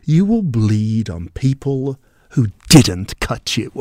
you 0.05 0.25
will 0.25 0.43
bleed 0.43 1.09
on 1.09 1.29
people 1.29 2.01
didn't 2.69 3.19
cut 3.21 3.57
you. 3.57 3.73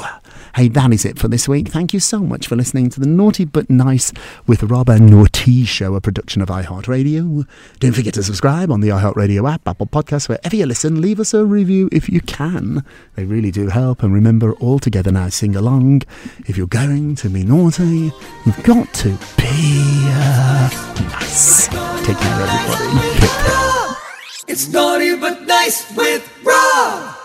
Hey, 0.56 0.68
that 0.70 0.94
is 0.94 1.06
it 1.06 1.20
for 1.20 1.28
this 1.28 1.48
week. 1.48 1.68
Thank 1.70 1.94
you 1.94 2.00
so 2.00 2.20
much 2.20 2.48
for 2.48 2.56
listening 2.56 2.90
to 2.92 3.00
the 3.00 3.08
Naughty 3.08 3.46
But 3.46 3.70
Nice 3.70 4.14
with 4.48 4.64
Rob 4.64 4.90
and 4.90 5.10
Naughty 5.10 5.66
Show, 5.66 5.96
a 5.96 6.02
production 6.02 6.42
of 6.42 6.50
iHeartRadio. 6.50 7.48
Don't 7.80 7.92
forget 7.94 8.14
to 8.14 8.24
subscribe 8.24 8.72
on 8.72 8.82
the 8.82 8.90
iHeartRadio 8.90 9.52
app, 9.52 9.68
Apple 9.68 9.88
Podcasts, 9.88 10.30
wherever 10.30 10.56
you 10.56 10.66
listen. 10.66 11.02
Leave 11.02 11.20
us 11.20 11.34
a 11.34 11.46
review 11.46 11.90
if 11.92 12.10
you 12.10 12.22
can. 12.22 12.86
They 13.16 13.26
really 13.26 13.52
do 13.52 13.70
help. 13.70 14.04
And 14.04 14.14
remember, 14.14 14.54
all 14.54 14.80
together 14.80 15.12
now, 15.12 15.30
sing 15.30 15.56
along. 15.56 16.04
If 16.48 16.58
you're 16.58 16.68
going 16.68 17.16
to 17.16 17.30
be 17.30 17.44
naughty, 17.44 18.12
you've 18.46 18.64
got 18.64 18.94
to 18.96 19.10
be 19.38 20.06
uh, 20.08 20.70
nice. 21.12 21.68
Take 22.06 22.18
care, 22.18 22.42
everybody. 22.42 23.16
It's 24.48 24.70
naughty 24.70 25.18
but 25.18 25.42
nice 25.42 25.92
with 25.98 26.24
Rob. 26.46 27.25